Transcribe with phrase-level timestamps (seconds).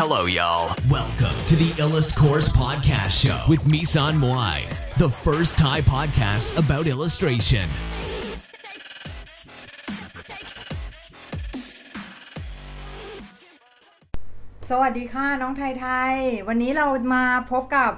[0.00, 0.76] Hello, y'all.
[0.90, 6.84] Welcome to the Illust Course Podcast Show with Misan Moai, the first Thai podcast about
[6.94, 7.66] illustration.
[14.70, 16.14] สวัสดีค่ะ น้องไทยไทย
[16.48, 17.92] วันนี้เรามาพบกับ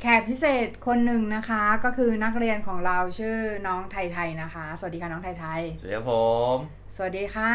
[0.00, 3.36] แขกพิเศษคนหนึ่งนะคะ ก็คือนักเรียนของเราชื่อ
[3.66, 6.14] น้องไทยไทยนะคะ สวัสดีค่ะน้องไทยไทย สวัสดีครับผ
[6.54, 6.56] ม
[6.96, 7.54] สวัสดีค่ะ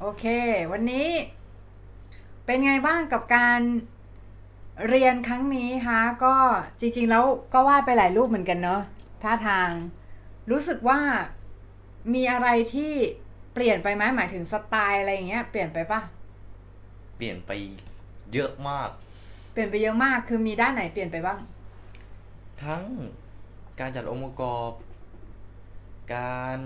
[0.00, 0.24] โอเค
[0.72, 1.08] วันนี้
[2.46, 3.60] เป็นไงบ้างกับการ
[4.88, 6.34] เรียนครั้งนี้คะก็
[6.80, 8.82] จริง ๆ แล้วก็วาดไปหลายรูปเหมือนกันเนอะ
[9.22, 9.70] ท่าทาง
[10.50, 11.00] รู้สึกว่า
[12.14, 12.92] มีอะไรที่
[13.54, 16.00] เปลี่ยนไปไหมหมายถึงสไตล์อะไรอย่างเงี้ยเปลี่ยนไปปะ
[17.16, 17.50] เปลี่ยนไป
[18.34, 18.90] เยอะมาก
[19.52, 21.38] เปลี่ยนไปเยอะมากคือมีด้านไหนเปลี่ยนไปบ้าง
[22.62, 22.82] ทั้ง
[23.80, 24.72] การจัดองค์ประกอบ
[26.14, 26.58] การ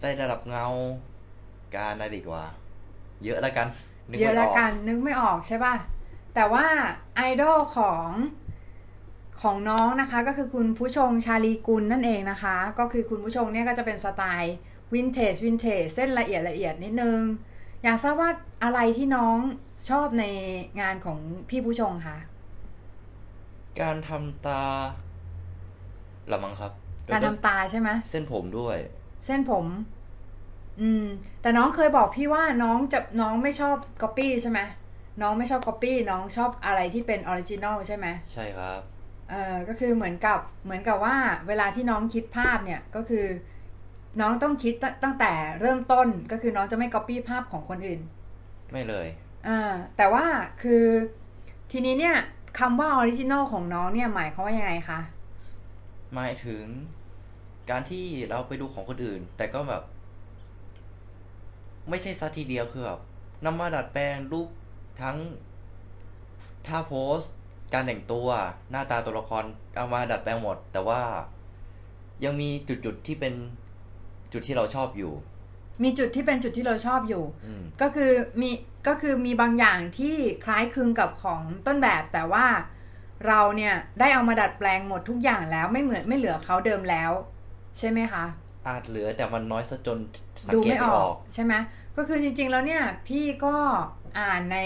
[0.00, 0.66] ได้ระดับเงา
[1.76, 2.44] การอะไรดีกว่า
[3.24, 3.68] เยอะแล้วกัน
[4.10, 5.74] นึเยอะไม่ละกกันนึกไม่ออกใช่ป่ะ
[6.34, 6.66] แต่ว่า
[7.16, 8.08] ไอดอลของ
[9.42, 14.54] ของน้องนะคะก็คือคุณผู้ชงชาลีกุลนั่นเองนะคะ ก็คือคุณผู้ชงเนี่ยก็จะเป็นสไตล์
[14.92, 17.20] วินเทจวินเทจเส้นละเอียดละเอียดนิดนึง
[17.82, 18.30] อยากทราบว่า
[18.64, 19.36] อะไรที่น้อง
[19.88, 20.24] ชอบใน
[20.80, 22.18] งานของพี่ผู้ชงคะ
[23.80, 24.62] การทำตา
[26.30, 26.72] ละมังครับ
[27.08, 28.76] การแล้วทำตาใช่ไหมเส้นผมด้วย
[29.26, 29.66] เส้นผม
[30.80, 31.04] อืม
[31.42, 34.60] แต่น้องเคยบอกพี่ว่าน้องจะน้องไม่ชอบก๊อปปี้ใช่ไหม
[35.22, 38.80] น้องไม่ชอบก๊อปปี้น้องชอบอะไรที่เป็น original ใช่ไหมใช่ครับ
[39.30, 41.16] เออก็คือเหมือนกับเหมือนกับว่า
[41.48, 43.26] เวลาที่น้องคิดภาพเนี่ยก็คือ
[44.20, 48.00] น้องต้องคิดตั้งตั้งแต่เริ่มต้นก็คือน้องจะไม่ก๊อปปี้ภาพของคนอื่น
[48.72, 49.08] ไม่เลย
[49.46, 50.24] เออแต่ว่า
[50.62, 50.84] คือ
[51.72, 52.16] ทีนี้เนี่ย
[52.58, 55.00] คำว่า original ของน้องเนี่ยหมายความว่ายังไงคะ
[56.14, 56.64] หมายถึง
[57.70, 59.82] การที่เราไปดูของคนอื่น แต่ก็แบบ
[61.88, 63.00] ไม่ใช่ซะทีเดียวคือแบบ
[63.44, 64.48] นำมาดัดแปลงรูป
[65.00, 65.16] ทั้ง
[66.66, 67.20] ท่า pose
[67.72, 68.28] การแต่งตัว
[68.70, 69.44] หน้าตาตัวละคร
[69.76, 71.00] เอามาดัดแปลงหมด แต่ว่า
[72.24, 73.34] ยังมีจุดๆที่เป็น
[74.32, 75.12] จุดที่เราชอบอยู่
[75.82, 78.50] มีจุดที่เป็นจุดที่เราชอบอยู่อืมก็คือมี
[78.88, 82.46] ก็คือมีบางอย่างที่คล้ายคลึงกับของต้นแบบแต่ว่า
[83.26, 87.10] เราเนี่ยได้เอามาดัดแปลงหมดทุกอย่างแล้วไม่เหมือนไม่เหลือเขาเดิมแล้ว
[87.78, 88.24] ใช่ไหมคะ
[88.66, 89.98] อาจเหลือแต่มันน้อยซะจน
[90.46, 91.54] สังดูเกตไม่ไม่ออออกกใช่ไหม
[92.02, 93.56] ก็คือจริงๆแล้วเนี่ยพี่ก็
[94.18, 94.58] อ่านใน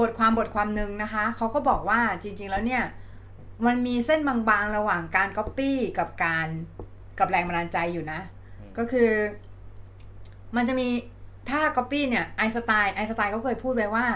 [0.00, 2.82] บทความบทความหนึ่งนะคะเขาก็บอกว่าจริงๆแล้วเนี่ย
[3.66, 6.48] มันมีเส้นบางๆระหว่างการก๊อปปี้กับการ
[7.18, 8.20] กับแรงบันดาลใจอยู่นะ
[8.60, 9.10] อืมก็คือ
[10.56, 10.88] มันจะมี
[11.50, 14.06] ถ้าก๊อปปี้เนี่ยไอน์สไตน์ไอน์สไตน์ก็เคยพูดไว้ว่า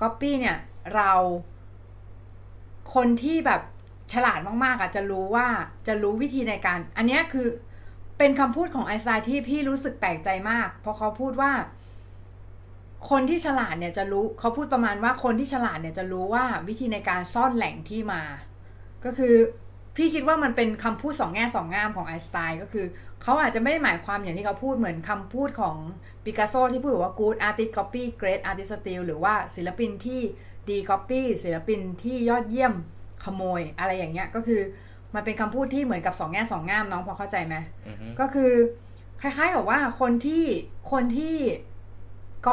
[0.00, 0.56] ก๊อปปี้เนี่ย
[0.94, 1.12] เรา
[2.94, 3.60] คนที่แบบ
[4.12, 5.46] ฉลาดมากๆอะจะรู้ว่า
[5.86, 7.48] จะรู้วิธีในการ อันเนี้ยคือ
[8.18, 11.52] เป็นคำพูดของไอน์สไตน์ที่พี่รู้สึกแปลกใจมาก เพราะเขาพูดว่า
[13.10, 18.22] คนที่ฉลาดเนี่ยจะรู้เขาพูดประมาณว่าคนที่ฉลาดเนี่ยจะรู้ว่าวิธีในการซ่อนแหล่งที่มา
[19.04, 19.34] ก็คือ
[19.96, 22.86] พี่คิดว่ามันเป็นคำพูดสองแง่สองงามของไอน์สไตน์ก็คือ
[23.22, 25.76] เขาอาจจะไม่ได้หมายความอย่างที่เขาพูดเหมือนคำพูดของ
[26.24, 30.20] ปิกัสโซที่พูดว่า good artist copy great artist steal หรือว่าศิลปินที่
[30.68, 32.74] ดี copy ศิลปินที่ยอดเยี่ยม
[33.24, 34.60] ขโมยอะไรอย่างเงี้ยก็คือ
[35.14, 38.52] มันเป็นคำพูดที่เหมือนกับสองแง่สองงามน้องพอเข้าใจไหมอือฮึก็คือ
[39.22, 40.44] คล้ายๆกับว่าคนที่
[40.92, 41.36] คนที่
[42.46, 42.52] ก็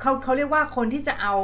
[0.00, 1.34] เขาเขาเรียกว่าคนที่จะเอา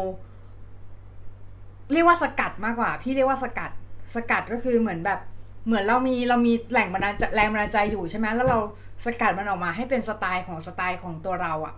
[1.92, 3.70] เรียกว่าสกัดมากกว่า พี่เรียกว่าสกัด
[4.14, 5.20] สกัดก็คือเหมือนแบบ
[5.66, 8.58] เหมือนเรามีเรามีแหล่งบันดาลใจแรงบันดาลใจอยู่ใช่ไหมแล้วเรา
[9.04, 11.74] สกัดมันออกมาให้เป็นสไตล์ของสไตล์ของตัวเราอะ่ะ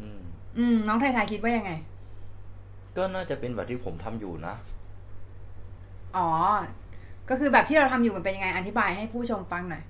[0.00, 0.20] อืม
[0.58, 1.72] อืมน้องไทยไทยคิดว่ายังไง
[2.96, 4.54] ก็น่าจะเป็นแบบที่ผมทำอยู่นะ
[6.16, 6.28] อ๋อ
[7.28, 9.84] ก็คือแบบที่เราทำอยู่มันเป็นยังไง อธิบายให้ผู้ชมฟังหน่อย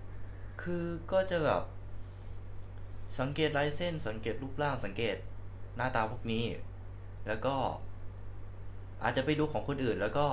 [0.62, 1.62] คือก็จะแบบ
[3.21, 5.16] สังเกตลายเส้น สังเกตรูปร่าง สังเกต
[5.76, 6.44] หน้าตาพวกนี้
[7.28, 7.54] แล้วก็
[9.02, 10.26] อาจจะไปดูของคนอื่นแล้วก็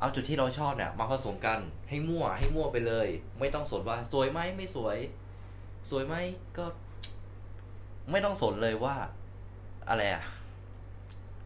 [0.00, 1.58] เอาจุดที่เราชอบเนี่ยมาผสมกัน
[1.88, 3.08] ให้มั่วให้มั่วไปเลย
[3.40, 4.96] ไม่ต้องสนว่าสวยไหมไม่สวย
[5.90, 6.14] สวยไหม
[6.56, 6.64] ก็
[8.10, 8.96] ไม่ต้องสนเลยว่า
[9.88, 10.24] อะไรอะ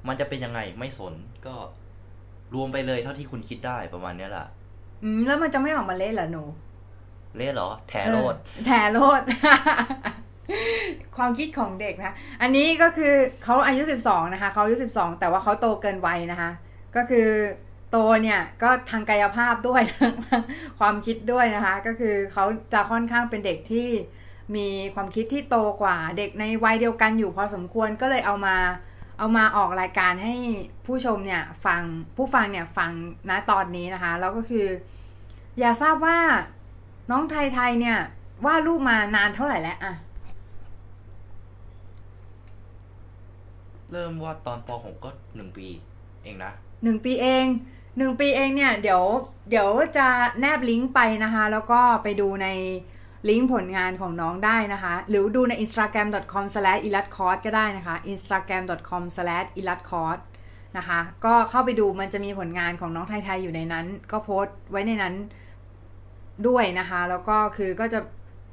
[0.08, 1.14] มันจะเป็นยังไงไม่สน
[1.47, 1.55] ก็
[2.55, 4.47] รวมไปเลยเท่าที่คุณคิดได้ประมาณเนี้ยแหละ
[5.02, 6.44] อืมแล้วมันจะไม่ออกมาเละเหรอหนู
[7.37, 9.23] เล่เหรอ แถโรดเออแถโรด
[11.17, 13.14] ความคิดของเด็กนะ อันนี้ก็คือ
[13.44, 16.50] เขาอายุสิบสองนะคะเขาอายุสิบสองแต่ว่าเขาโตเกินวัยนะคะ
[16.96, 17.29] ก็คือ
[17.91, 19.82] โตเนี่ยก็ทางกายภาพด้วย
[20.81, 23.88] ความคิดด้วยนะคะ ก็คือเขาจะค่อนข้างเป็นเด็กที่
[24.56, 28.56] มีความคิดที่โตกว่าเด็กในวัยเดียวกันอยู่พอสมควรก็เลยเอามา
[29.19, 30.35] เอามาออกรายการให้
[30.87, 31.81] ผู้ชมเนี่ยฟัง
[32.17, 32.90] ผู้ฟังเนี่ยฟัง
[33.31, 34.67] นะตอนนี้นะคะ แล้วก็คือ
[35.58, 36.19] อยากทราบว่า
[37.11, 37.99] น้องไทยไทยเนี่ย
[38.44, 39.94] ว่าดรูปมานานเท่าไหร่แล้วอะ
[43.93, 45.67] เริ่มวาดตอนป .6 ก็หนึ่งปี
[46.23, 46.53] เองนะ
[46.85, 47.47] หนึ่งปีเอง
[47.99, 49.03] หนึ่งปีเองเนี่ยเดี๋ยว
[49.51, 50.07] เดี๋ยวจะ
[50.41, 52.49] แนบลิงก์ไปนะคะ แล้วก็ไปดูใน
[53.29, 60.19] ลิงก์ผลงานของน้องได้นะคะ หรือดูใน instagram.com/ilatcos ก็ได้นะคะ instagram.com/ilatcos
[60.77, 65.15] นะคะ ก็เข้าไปดูมันจะมีผลงานของน้องไทย ๆ อยู่ในนั้น ก็โพสต์ไว้ในนั้น
[66.49, 68.01] ด้วยนะคะ แล้วก็คือก็จะ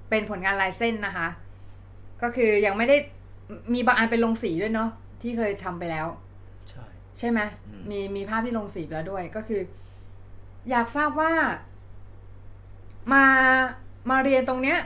[0.09, 1.27] เป็นผลงานลายเส้นนะคะ
[2.21, 2.97] ก็คือยังไม่ได้
[3.73, 4.89] มีบางอันเป็นลงสีด้วยเนาะ
[5.21, 6.07] ที่เคยทำไปแล้ว
[6.69, 6.85] ใช่
[7.17, 9.61] ใช่ไหมอืมมีมีภาพที่ลงสีไปแล้วด้วย ก็คือ
[10.69, 11.33] อยากทราบว่า
[13.13, 13.25] มา
[14.09, 14.79] มาเรียนตรงเนี้ย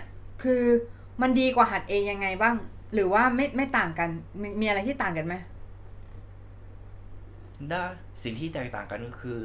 [0.43, 0.61] คือ
[1.21, 2.55] มันดีกว่าหัดเองยังไงบ้าง
[2.93, 4.09] หรือว่าไม่ไม่ต่างกัน
[4.41, 5.35] มีมีอะไรที่ต่างกันไหม
[7.69, 7.83] ได้
[8.23, 9.41] สิ่งที่แตกต่างกันก็คือ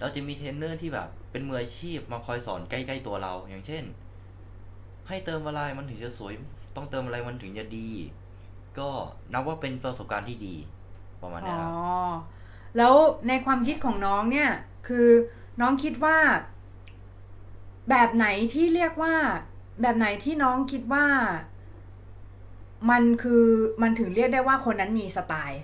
[0.00, 3.84] เราจะมีเทรนเนอร์ที่แบบ เป็นมืออาชีพมาคอยสอนใกล้ๆตัวเรา อย่างเช่น
[5.08, 6.32] ให้เติมอะไรมันถึงจะสวย
[6.76, 7.88] ต้องเติมอะไรมันถึงจะดี
[8.78, 8.88] ก็
[9.32, 10.56] นับว่าเป็นประสบการณ์ที่ดี
[11.22, 11.74] ประมาณอ๋นี้อครับ
[12.76, 12.94] แล้ว
[13.28, 14.50] ในความคิดของน้องเนี่ย
[14.88, 15.08] คือ
[15.60, 16.18] น้องคิดว่า
[17.90, 19.14] แบบไหนที่เรียกว่า
[19.80, 21.06] แบบไหนที่น้องคิดว่า
[22.90, 23.44] มันคือ
[23.82, 25.62] มันถึงเรียกได้ว่าคนนั้นมีสไตล์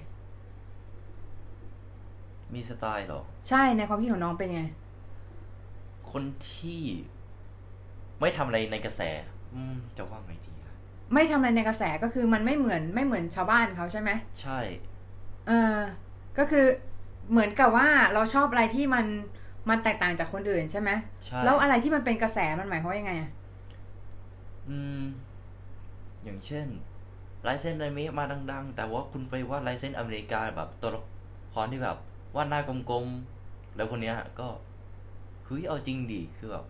[2.52, 4.60] มีสไตล์เหรอ ใช่ในความคิดของน้องเป็นไง
[6.10, 6.82] คนที่
[8.20, 9.00] ไม่ทำอะไรในกระแส
[9.54, 10.49] อืมจะว่าไงดีอะ
[11.14, 14.10] ไม่ทำอะไรในกระแสก็คือมันไม่เหมือนไม่เหมือนชาวบ้านเขาใช่ไหม
[14.40, 14.58] ใช่
[15.46, 15.76] เออ
[16.38, 16.66] ก็คือ
[17.30, 19.06] เหมือนกับว่าเราชอบอะไรที่มัน
[19.68, 20.90] มันแตกต่างจากคนอื่นใช่ไหม
[21.26, 23.30] ใช่ แล้วอะไรที่มันเป็นกระแสมันหมายความว่ายังไงอะ
[24.68, 25.02] อืม
[26.24, 26.66] อย่างเช่น
[27.46, 31.02] ลายเส้นอนิเมะมาดัง ๆ แต่ว่าคุณไปวาดลายเส้นอเมริกาแบบตัวละ
[31.52, 31.96] ครที่แบบ
[32.36, 34.48] วาดหน้ากลมๆ แล้วคนเนี้ยก็
[35.44, 36.64] เฮ้ยเอาจริงดิคือแบบ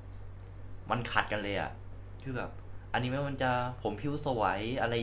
[0.90, 1.70] มันขัดกันเลยอะ
[2.22, 2.50] คือแบบ
[2.92, 3.50] อนิเมะมันจะ
[3.82, 4.94] ผมผิวสวยอะไร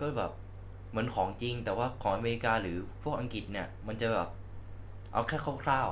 [0.00, 0.32] ก็แบบ
[0.90, 4.28] เหมือนของจริง แต่ว่าของอเมริกาหรือพวกอังกฤษเนี่ย มันจะแบบ
[5.12, 5.90] เอาแค่คร่าว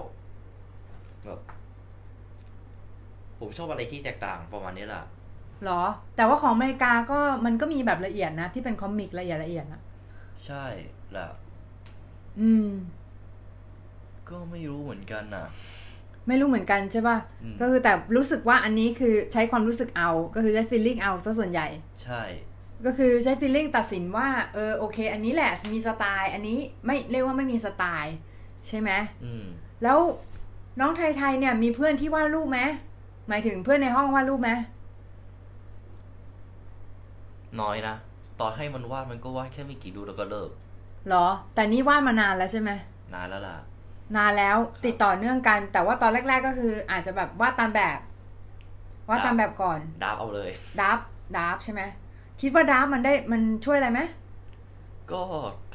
[0.62, 1.41] ๆแบบ
[3.39, 5.05] ผมชอบอะไรที่แตกต่างประมาณนี้แหละ
[5.65, 5.83] หรอ
[6.17, 9.81] แต่ว่าของอเมริกาก็มันก็มีแบบละเอียดนะ ที่เป็นคอมิกละเอียดละเอียดนะ
[10.45, 10.65] ใช่
[11.12, 11.29] แหละ
[12.41, 12.69] อืม
[14.29, 15.47] ก็ไม่รู้เหมือนกันน่ะ
[16.29, 21.67] ไม่รู้เหมือนกันใช่ป่ะอืมก็คือแต่รู้สึกว่าอันนี้คือใช้ความรู้สึกเอา ก็คือใช้ feeling เอาซะส่วนใหญ่
[22.03, 22.23] ใช่
[22.87, 28.15] ก็คือใช้ feeling ตัดสินว่า เออโอเค อันนี้แหละมีสไตล์ อันนี้ไม่เรียกว่าไม่มีสไตล์
[28.69, 28.91] ใช่ไหม
[29.25, 29.45] อืม
[29.83, 29.99] แล้ว
[30.81, 32.61] น้องไทยๆเนี่ยมีเพื่อนที่วาดรูปไหม
[33.29, 34.51] หมายถึงเพื่อนในห้องวาดรูปไหม
[37.61, 37.95] น้อยนะ
[38.41, 40.51] ต่อให้มันวาดมันก็วาดแค่ไม่กี่ดูแล้วก็เลิก
[41.09, 42.71] หรอ แต่นี่วาดมานานแล้วใช่ไหม
[43.15, 43.57] นานแล้วล่ะ
[44.17, 47.99] นานแล้วติดต่อเนื่องกัน แต่ว่าตอนแรก ๆก็คือ อาจจะแบบวาดตามแบบ
[49.09, 50.99] วาดตามแบบก่อนดับเอาเลยดับ
[51.37, 51.83] ดับใช่ไหม
[52.41, 54.01] คิดว่าดับมันได้มันช่วยอะไรไหม
[55.12, 55.23] ก็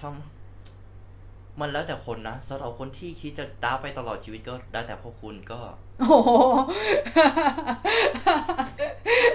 [0.02, 5.60] ทำมันแล้วแต่คนนะสำหรับคนที่คิดจะดับไปตลอดชีวิตก็ได้แต่พวกคุณก็
[6.00, 6.32] โอ้โห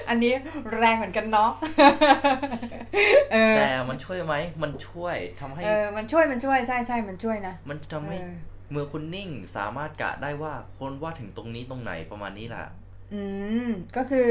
[0.08, 0.32] อันนี้
[0.76, 1.50] แรงเหมือนกันเนาะ
[3.32, 8.16] เออแต่มันช่วยไหมมันช่วยทำให้เออมันช่วยมันช่วยใช่ใช่มันช่วยนะมันทำให้
[8.70, 12.66] เออมือคุณนิ่งสามารถกะได้ว่าคนวาดถึงตรงนี้ตรงไหนประมาณนี้แหละ
[13.14, 13.22] อื
[13.66, 14.26] ม ก็คือ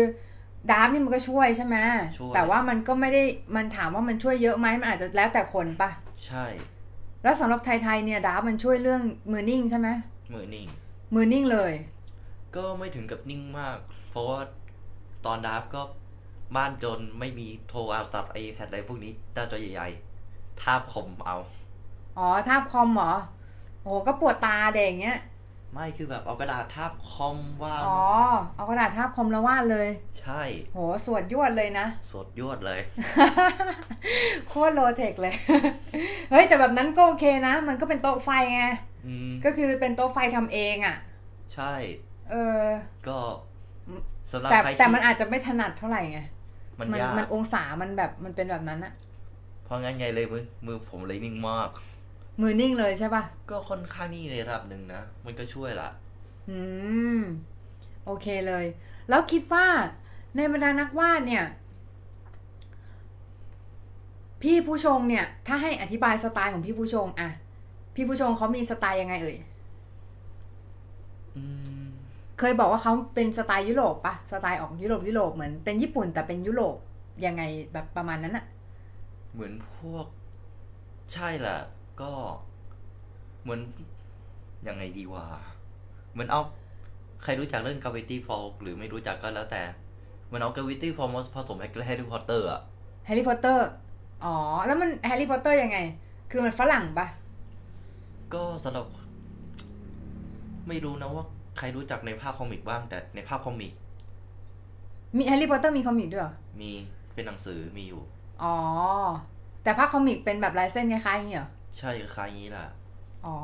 [0.71, 1.77] ดาร์ฟนี่มันก็ช่วยใช่ไหม
[2.19, 3.24] ช่วยแต่ว่ามันก็ไม่ได้
[3.56, 5.90] มันถามว่ามันช่วยเยอะไหมมันอาจจะแล้วแต่คนปะ
[6.25, 6.45] ใช่
[7.23, 9.90] แล้วสำหรับไทยๆเนี่ยดาร์ฟมันช่วยเรื่องมือนิ่งใช่ไหม
[10.33, 10.68] มือนิ่ง
[11.16, 11.73] มือนิ่งเลย
[12.56, 13.78] ก็ไม่ถึงกับนิ่งมาก
[14.09, 14.40] เพราะว่า
[15.25, 15.81] ตอนดับก็
[16.56, 21.37] บ้านจนไม่มีโทรเอาสับไอแพดอะไรพวกนี้หน้าจอใหญ่ๆทาบคอมเอา
[22.18, 25.19] อ๋อทาบคอมเหรอโอ้ก็ปวดตาเด็กเงี้ย
[25.74, 28.02] ไม่คือแบบเอากระดาษทาบคอมว่าดอ๋อ
[28.56, 29.88] เอากระดาษทาบคอมแล้ววาดเลย
[30.22, 30.42] ใช่
[30.74, 32.81] โหสวดยวดเลยนะ สดยวดเลย
[34.48, 35.34] โคตรโลเทคเลย
[36.31, 38.64] เฮ้ยแต่แบบนั้นก็โอเคนะ มันก็เป็นโต๊ะไฟไง
[39.08, 40.96] อืมก็คือเป็นโต๊ะไฟทำเองอะ่ะ
[41.54, 41.74] ใช่
[42.31, 42.64] เออ
[43.08, 43.18] ก็
[44.31, 46.19] สำหรับแต่ใครแต่ที่มันอาจจะไม่ถนัดเท่าไหร่ไง
[46.80, 48.94] มันมันยาก มันองศามันแบบมันเป็นแบบนั้นอะ
[49.66, 51.69] เพราะงั้นไงเลยมือมือผมเลยนิ่งมาก
[52.42, 55.90] มือนิ่งเลยใช่ปะก็ค่อนข้างนี่ในระดับหนึ่งนะ มันก็ช่วยละ
[56.50, 56.60] อื
[57.19, 57.19] ม
[58.06, 58.66] โอเคเลย
[59.10, 59.68] แล้วคิดว่า
[60.36, 61.46] ในบรรดานักวาดเนี่ย
[64.42, 67.30] พี่ผู้ชงเนี่ย ถ้าให้อธิบายสไตล์ของพี่ผู้ชงอะ
[67.96, 69.38] พี่ผู้ชงเขามีสไตล์ยังไงเอ่ย
[71.38, 71.44] อื
[71.86, 71.88] ม
[72.40, 76.76] เคยบอกว่าเขาเป็นสไตล์ยุโรปปะสไตล์ออกยุโรปยุโรปเหมือนเป็นญี่ปุ่น แต่เป็นยุโรป
[77.26, 77.44] ยังไง
[77.74, 78.46] แบบประมาณนั้นอะ
[79.34, 80.06] เหมือนพวก
[81.14, 81.58] ใช่แหละ
[82.01, 82.11] ก็
[83.44, 83.59] เหมือน
[84.68, 85.25] ยังไงดีวะ
[86.11, 86.41] เหมือนเอา
[87.23, 89.63] ใครรู้จักเรื่อง Gravity Falls หรือไม่รู้จักก็แล้วแต่
[90.25, 92.61] เหมือนเอา Gravity Falls ผสมกับ Harry Potter อะ
[93.06, 93.68] แฮร์รี่พอตเตอร์
[94.25, 95.77] อ๋อ แล้วมันแฮร์รี่พอตเตอร์ยังไง
[96.31, 97.07] คือมันฝรั่งปะ
[98.33, 98.85] ก็สำหรับ
[100.68, 101.25] ไม่รู้นะว่า
[101.57, 103.73] ใครรู้จักในภาค comic บ้าง แต่ในภาค comic
[105.18, 106.71] มีแฮร์รี่พอตเตอร์มี comic ด้วยเหรอ มี
[107.13, 108.01] เป็นหนังสือมีอยู่
[108.44, 108.56] อ๋อ
[109.63, 112.68] แต่ภาค comic เป็นแบบลายเส้นคล้ายๆอย่างนี้เหรอ ใช่คล้ายๆอย่างนี้แหละ
[113.26, 113.38] อ๋อ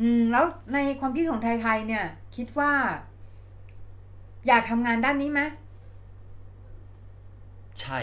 [0.00, 2.04] อืม แล้วในความคิดของไทยๆเนี่ย
[2.36, 2.72] คิดว่า
[4.46, 5.40] อยากทำงานด้านนี้ไหม
[7.80, 7.98] ใช่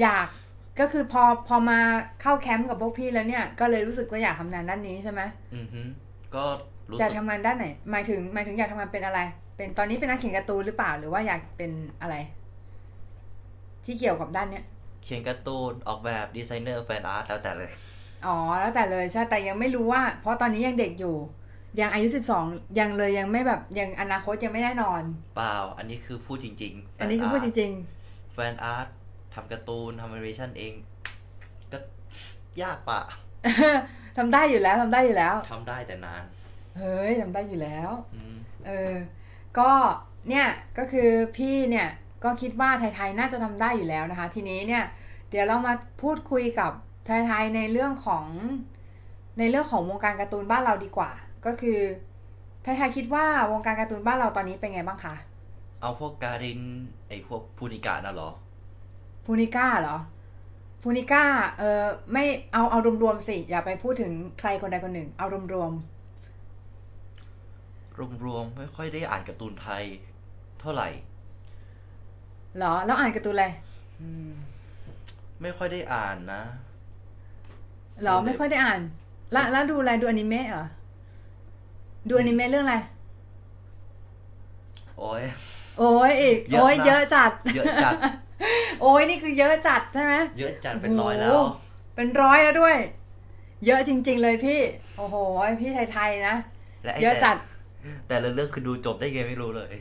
[0.00, 0.28] อยาก
[0.80, 1.78] ก็คือพอพอมา
[2.22, 5.20] เข้าแคมป์กับพวกพี่แล้วเนี่ย ก็เลยรู้สึกว่าอยากทำงานด้านนี้ใช่ไหม
[5.54, 5.80] อือฮึ
[6.34, 6.44] ก็
[6.88, 9.20] รู้จะสึกทำงานด้านไหน หมายถึงหมายถึงอยากทำงานเป็นอะไร
[9.56, 12.14] เป็นตอนนี้เป็นนักเขียนการ์ตูนหรือเปล่า หรือว่าอยากเป็นอะไร
[13.84, 17.70] ที่เกี่ยวกับด้านเนี้ยเขียนการ์ตูนออกแบบ designer fan art แล้วแต่เลย
[18.26, 21.16] อ๋อ แล้วแต่เลยใช่แต่ยังไม่รู้ว่า เพราะตอนนี้ยังเด็กอยู่
[21.80, 22.44] ยังอายุสิบสอง
[22.78, 25.02] ยังเลยยังไม่แบบยังอนาคตยังไม่แน่นอน
[25.36, 27.72] เปล่า อันนี้คือพูดจริงๆแฟอันนี้คือพูดจริง
[28.32, 28.88] fan art
[29.34, 30.74] ทำการ์ตูนทำแอนิเมชันเอง
[31.72, 31.78] ก็
[32.62, 36.22] ยากปะๆทำได้อยู่แล้วทำได้อยู่แล้วทำได้แต่นาน
[36.78, 38.36] เฮ้ยทำได้อยู่แล้วอืม
[38.66, 38.94] เออ
[39.58, 39.70] ก็
[40.28, 40.46] เนี่ย
[40.78, 41.88] ก็คือพี่เนี่ย
[42.24, 44.84] ก็คิดว่าไทยๆน่าจะทำได้อยู่แล้วนะคะ ทีนี้เนี่ย
[45.30, 46.72] เดี๋ยวเรามาพูดคุยกับ
[47.06, 48.24] ไทยๆในเรื่องของ
[49.38, 51.10] ในเรื่องของวงการการ์ตูนบ้านเราดีกว่า
[51.46, 51.78] ก็คือ
[52.62, 55.14] ไทยๆคิดว่าวงการการ์ตูนบ้านเราตอนนี้เป็นไงบ้างคะ
[55.80, 56.60] เอาพวกการิน
[57.08, 58.30] ไอพวกพูนิกาน่ะเหรอ
[59.24, 59.96] พูนิก้าเหรอ
[60.82, 61.24] พูนิก้า
[61.58, 61.82] เออ
[62.12, 69.84] ไม่เอาเอารวมๆสิ อย่าไปพูดถึงใครคนใดคนหนึ่ง เอารวมรวมๆไม่ค่อยได้อ่านการ์ตูนไทย
[70.60, 73.46] เท่าไหร่ๆเหรอ แล้วอ่านการ์ตูนอะไร
[75.42, 76.42] ไม่ค่อยได้อ่านนะ
[78.02, 78.80] เหรอไม่ค่อยได้อ่าน
[79.32, 80.66] แล้วแล้วดูอะไรดูอนิเมะเหรอ
[82.08, 82.76] ดูอนิเมะเรื่องอะไร
[84.98, 85.22] โอ้ย
[85.78, 87.94] โอ้ยอีกเยอะนะโอ้ยเยอะจัด เยอะจัด
[88.80, 91.48] โอ้ยนี่คือเยอะจัดใช่ไหมเยอะจัดเป็นร้อยแล้วโโห
[91.94, 92.76] เป็นร้อยแล้วด้วย
[93.66, 94.60] เยอะจริง ๆ เลยพี่
[94.98, 95.16] โอ้โห
[95.60, 96.34] พี่ไทยๆนะ
[96.84, 97.36] และไอ้เยอะแต่จัด
[98.08, 99.72] แต่ละเรื่องคือดูจบได้ไงไม่รู้เลย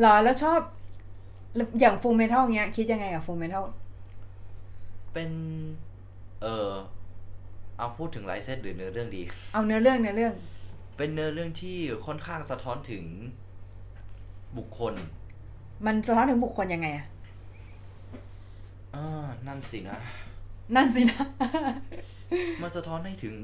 [0.00, 0.60] เหรอแล้วชอบ
[1.80, 3.64] อย่างฟูเมทัลเงี้ยคิดยังไงกับฟูเมทัล
[5.16, 5.34] เป็น
[6.42, 6.70] เออ
[7.78, 9.22] เอาพูดถึงไลเซนหรือเนื้อเรื่องดี
[9.54, 10.34] เอาเนื้อเรื่องเนื้อเรื่อง
[10.96, 13.04] เป็นเนื้อเรื่องที่ค่อนข้างสะท้อนถึง
[14.56, 14.94] บุคคล
[15.86, 17.06] มันสะท้อนถึงบุคคลยังไงอะ
[18.94, 19.98] อ่านั่นสินะ
[20.74, 21.22] นั่นสินะ
[22.62, 23.34] มันสะท้อนให้ถึง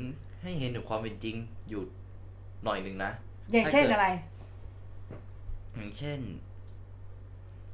[0.43, 1.37] ให้เห็นถึงความเป็นจริง
[1.69, 1.83] อยู่
[2.64, 3.11] หน่อยหนึ่งนะ
[3.52, 4.07] อย่างเช่นอะไร
[5.76, 6.21] อย่างเช่น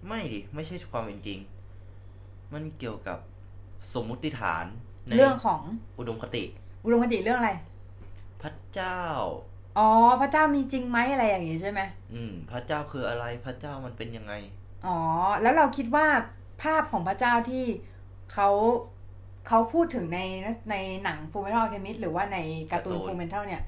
[0.07, 1.39] ไม่ดิ ไม่ใช่ความเป็นจริง
[2.53, 3.19] มันเกี่ยวกับ
[3.95, 4.65] สมมุติฐาน
[5.07, 5.61] ในเรื่องของ
[5.99, 6.45] อุดมคติ
[6.85, 7.53] อุดมคติเรื่องอะไร
[8.43, 9.01] พระเจ้า
[9.79, 9.89] อ๋อ
[10.21, 11.81] พระเจ้ามีจริงไหมอะไรอย่างงี้ใช่ไหม
[12.15, 14.33] อืม พระเจ้าคืออะไรพระเจ้ามันเป็นยังไง
[14.87, 14.99] อ๋อ
[15.43, 16.07] แล้วเราคิดว่า
[16.63, 17.65] ภาพของพระเจ้าที่
[18.33, 18.51] เขา
[19.49, 20.21] เขาพูดถึงใน
[20.71, 22.39] ในหนัง Fullmetal Alchemist หรือว่าใน
[22.73, 23.63] การ์ตูนการ์ตูน Fullmetal เนี่ย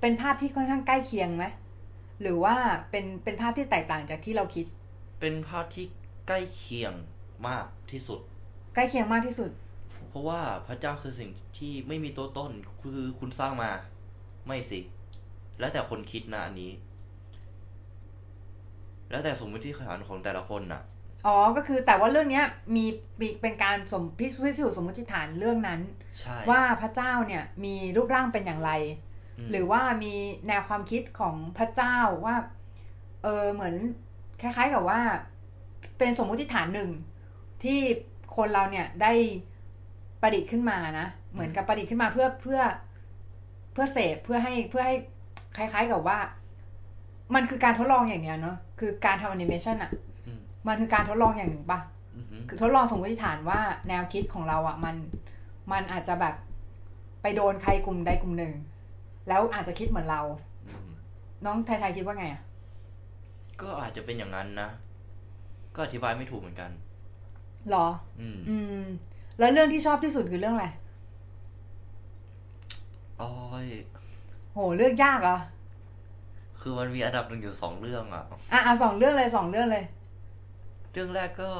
[0.00, 1.44] เป็นภาพที่ค่อนข้างใกล้เคียงไหม
[2.22, 2.56] หรือว่า
[2.90, 4.66] เป็นเป็นภาพที่แตกต่างจากที่เราคิด
[5.20, 5.86] เป็นภาพที่
[6.28, 6.92] ใกล้เคียง
[7.48, 8.20] มากที่สุด
[8.76, 9.50] ใกล้เคียงมากที่สุด
[10.10, 13.70] เพราะว่าพระเจ้าคือสิ่งที่ไม่มีตัวต้นคือคุณสร้างมา
[14.46, 14.80] ไม่สิ
[15.58, 16.72] แล้วแต่คนคิดนะอันนี้
[19.10, 20.82] แล้วแต่สมมติฐานของแต่ละคนน่ะ
[21.26, 22.84] อ๋อ ก็คือแต่ว่าเรื่องเนี้ยมี
[23.20, 25.80] มีเป็นการสมพิพิสูจน์สมมติฐานเรื่องนั้น
[26.20, 28.70] ใช่ว่าพระเจ้าเนี่ยมีรูปร่างเป็นอย่างไร
[29.46, 30.14] มหรือว่ามี
[30.46, 32.36] แนวความคิดของพระเจ้าว่า
[33.22, 33.74] เออเหมือน
[34.42, 35.00] คล้าย ๆกับว่า
[35.98, 36.90] เป็นสมมุติฐานหนึ่ง
[37.64, 37.80] ที่
[38.36, 39.12] คนเราเนี่ยได้
[40.22, 42.60] ประดิษฐ์ขึ้นมานะ เหมือนกับประดิษฐ์ขึ้นมาเพื่อเพื่อ
[43.72, 44.94] เพื่อเสพเพื่อให้เพื่อให้
[45.56, 46.18] คล้าย ๆกับว่า
[47.34, 49.90] มันคือการทดลองอย่างเนี้ยเนอะคือการทำแอนิเมชันอะ
[50.26, 51.80] อืมมันคือการทดลองอย่างหนึ่งปะ
[52.16, 54.96] อือหือคือทดลองสมมติฐานว่าแนวคิดของเราอะ่ะมัน
[55.72, 56.34] มันอาจจะแบบ
[57.22, 58.52] ไปโดนใครกลุ่มใดกลุ่มหนึ่ง
[59.28, 60.20] แล้วอาจจะคิดเหมือนเรา
[60.66, 60.88] อืม
[61.44, 62.42] น้องไทยๆคิดว่าไงอะ่ะ
[63.62, 64.68] ก็อาจจะเป็นอย่างนั้นนะ
[65.74, 66.70] ก็อธิบายไม่ถูกเหมือนกัน
[67.70, 67.86] หรอ
[68.20, 68.86] อืมอืม
[69.38, 70.66] แล้วเรื่องที่ชอบที่สุดคือเรื่องอะไร
[73.20, 73.32] อ้อ
[73.64, 73.66] ย
[74.52, 75.38] โหเลือกยากเหรอ
[76.60, 79.84] คือมันมีอันดับหนึ่งอยู่สองเรื่องอะ อะอะสองเรื่องเลยสองเรื่องเลย
[80.92, 81.50] เรื่องแรกก็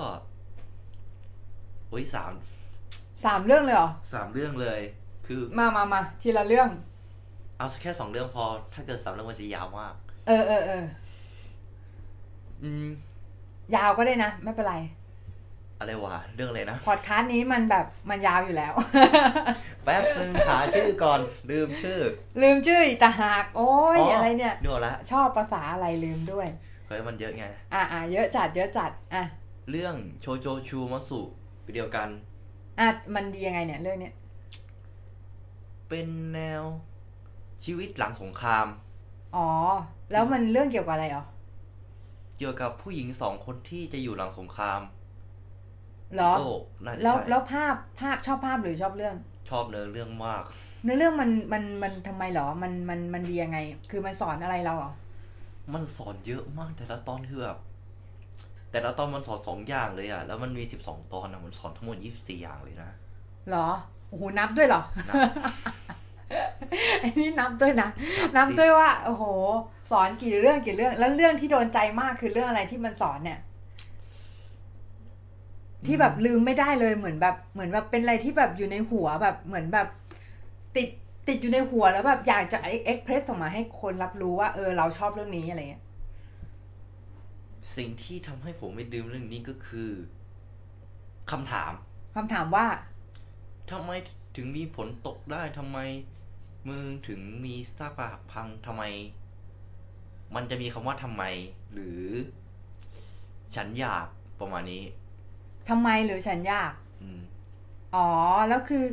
[1.89, 2.33] โอ้ยสาม
[3.25, 4.81] สามเรื่องเลยเหรอสามเรื่องเลย
[5.27, 6.69] คือ มามามาทีละเรื่อง
[7.59, 8.45] เอาแค่สองเรื่องพอ
[8.75, 9.95] ถ้าเกิดสามเรื่องมันจะยาวมาก
[10.27, 10.85] เออเออเออ
[12.63, 12.87] อืม
[13.77, 14.75] ยาวก็ได้นะ ไม่เป็นไร
[15.79, 18.73] อะไรวะเรื่องอะไรนะพอดคาสต์นี้มันแบบมันยาวอยู่แล้ว
[19.85, 22.01] แป๊บนึงหาชื่อก่อนลืมชื่อ
[22.43, 26.47] ลืมชื่ออีกต่างหากโอ้ยอะไรเนี่ยนึกออกละชอบภาษาอะไรลืมด้วย
[26.87, 29.23] เฮ้ยมันเยอะไง อะอะเยอะจัดเยอะจัดอะ
[29.71, 31.21] เรื่องโชโจชูมัตสุ
[31.75, 32.09] เดียวกัน
[32.81, 34.15] อะมันดียังไงเนี่ยเรื่องเนี้ย
[35.89, 36.63] เป็นแนว
[37.65, 38.67] ชีวิตหลังสงคราม
[39.37, 39.49] อ๋อ
[40.13, 41.25] แล้วมันเรื่องเกี่ยวกับอะไรเหรอ
[42.37, 44.81] เกี่ยวกับผู้หญิงสองคนที่จะอยู่หลังสงคราม
[46.15, 46.51] เหรอ โอ้
[46.85, 49.15] น่าจะแล้วใช่แล้วภาพภาพชอบภาพหรือชอบเรื่อง
[49.51, 50.45] ชอบเนื้อเรื่องมาก
[50.85, 53.59] เนื้อเรื่องมันมันมันทำไมเหรอ มันมันมันดียังไง
[53.91, 54.93] คือมันสอนอะไรเราเหรอ
[55.75, 57.59] มันสอนเยอะมาก แต่ละตอนคือแบบ
[58.71, 62.91] แต่ละตอนมันสอนสองอย่างเลยอะแล้วมันมีสิบสองตอนอะมันสอนทั้งหมดยี่สิบสี่อย่างเลยนะ
[63.49, 63.69] เหรอ
[64.09, 65.17] โอ้โห นับด้วยเหรอ นับ
[67.01, 67.89] ไอ้นี่นับด้วยนะ
[68.37, 69.25] นับด้วยว่า โอ้โห
[69.91, 73.39] สอนกี่เรื่องกี่เรื่อง แล้วเรื่องที่โดนใจมากคือเรื่องอะไรที่มันสอนเนี่ย
[75.87, 79.89] ที่แบบลืมไม่ได้เลยเหมือนแบบเหมือนแบบเป็นอะไรที่แบบอยู่ในหัวแบบเหมือนแบบ
[80.77, 80.89] ติด
[81.29, 85.85] ติดอยู่ในหัวแล้วแบบอยากจะเอ็กเพรสออกมาให้คนรับรู้ว่าเออเราชอบเรื่องนี้อะไรเงี้ย
[87.77, 89.91] สิ่งที่ทำให้ผมไม่ดื่มเรื่องนี้ก็คือ
[91.31, 91.73] คำถาม
[92.17, 92.67] คำถามว่า
[93.71, 93.91] ทำไม
[94.37, 95.79] ถึงมีฝนตกได้ทำไม
[96.65, 98.83] เมืองถึงมีซากปรักหักพังทำไม
[100.35, 101.25] มันจะมีคำว่าทำไม
[101.73, 102.05] หรือ
[103.55, 104.07] ฉันอยาก
[104.41, 104.83] ประมาณนี้
[105.69, 107.21] ทำไมหรือฉันยากอืม
[107.95, 108.09] อ๋อ
[108.49, 108.85] แล้วคือ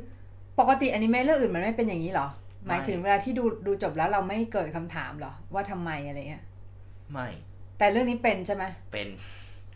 [0.60, 2.28] ปกติอนิเมะเรื่องอื่นมันไม่เป็นอย่างนี้เหรอ
[2.68, 6.44] หมายถึงเวลาที่ดูดูจบแล้วเราไม่เกิดคำถามเหรอ ว่าทำไมอะไรเงี้ย
[7.12, 7.28] ไม่
[7.78, 8.64] แต่เรื่องนี้เป็นใช่ไหม
[8.94, 9.08] เป็น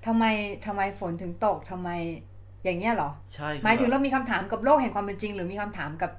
[0.05, 0.25] ทำไม
[0.65, 1.89] ทำไมฝนถึงตกทำไม
[2.63, 6.11] อย่างเงี้ยเหรอ ใช่คือหมายถึงแบบเรามีคำถามกับโลกแห่งความเป็นจริง หรือมีคำถามกับ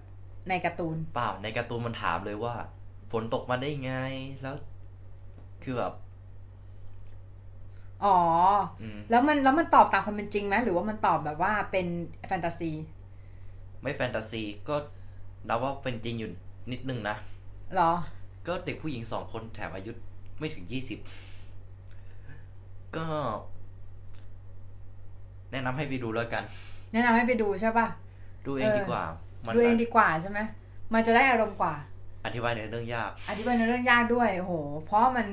[0.48, 2.54] ในการ์ตูน เปล่าในการ์ตูนมันถามเลยว่า
[3.12, 3.92] ฝนตกมาได้ไง
[4.42, 4.56] แล้ว
[5.62, 5.92] คือแบบ
[8.04, 8.16] อ๋อ
[8.82, 11.86] อืมแล้วมันแล้วมันตอบตามความเป็นจริงไหมหรือว่ามันตอบแบบว่าเป็น
[12.28, 12.70] แฟนตาซี
[13.82, 14.76] ไม่แฟนตาซีก็
[15.48, 16.30] นับว่าเป็นจริงอยู่
[16.72, 17.16] นิดนึงนะ
[17.74, 17.92] เหรอ
[18.46, 19.92] ก็เด็กผู้หญิงสองคนแถมอายุ
[20.38, 20.98] ไม่ถึงยี่สิบ
[22.96, 23.06] ก็
[25.52, 26.44] แนะนำให้ไปดูแล้วกัน
[26.92, 27.86] แนะนำให้ไปดูใช่ป่ะ
[28.46, 29.02] ดูเองเออดีกว่า
[29.46, 30.40] มันดูเองดีกว่าใช่ไหไหม
[30.94, 31.74] มันจะได้อารมณ์กว่า
[32.24, 34.54] อธิบายในเรื่องยาก อธิบายในเรื่องยากด้วยโอ้โห
[34.86, 35.26] เพราะมัน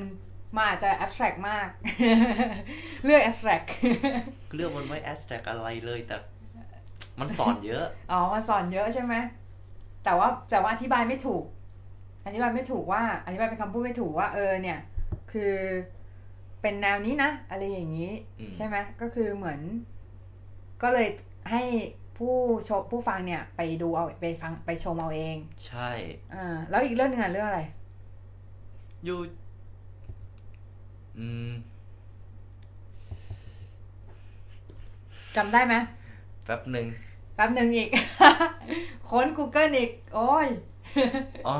[0.56, 1.68] มันอาจจะ abstract มาก
[3.04, 3.68] เรื่อง abstract
[4.56, 6.18] เรื่องมันไม่แอสแท็กอะไรเลยแต่
[7.20, 9.16] มันสอนเยอะ อ๋อมาสอนเยอะใช่ไหม
[10.04, 11.44] แต่ว่าแต่ว่าอธิบายไม่ถูก
[12.26, 14.80] อธิบายไม่ถูกว่า อธิบายเป็นคำพูดไม่ถูกว่า เออเนี่ย
[15.32, 15.54] คือ
[16.62, 19.60] เป็นแนวนี้นะ อะไรอย่างนี้อืมใช่ไหมก็คือเหมือน
[20.84, 21.08] ก็เลย
[21.52, 21.64] ให้
[22.18, 22.36] ผู้
[22.68, 25.38] ชมผู้ฟังเนี่ย ไปดูเอาไปฟังไปชมเอาเอง
[25.68, 25.90] ใช่
[26.34, 27.62] อ่าแล้วอีกเรื่องหนึงอะเรื่องอะไร
[29.06, 29.20] อยู่
[31.18, 31.52] อืม
[35.36, 35.76] จำได้ไหม
[36.46, 36.88] แป๊บหนึ่ง
[37.36, 37.90] แป๊บหนึ่งอีก
[39.10, 40.48] ค้น Google อีก โอ้ย
[41.48, 41.56] อ๋อ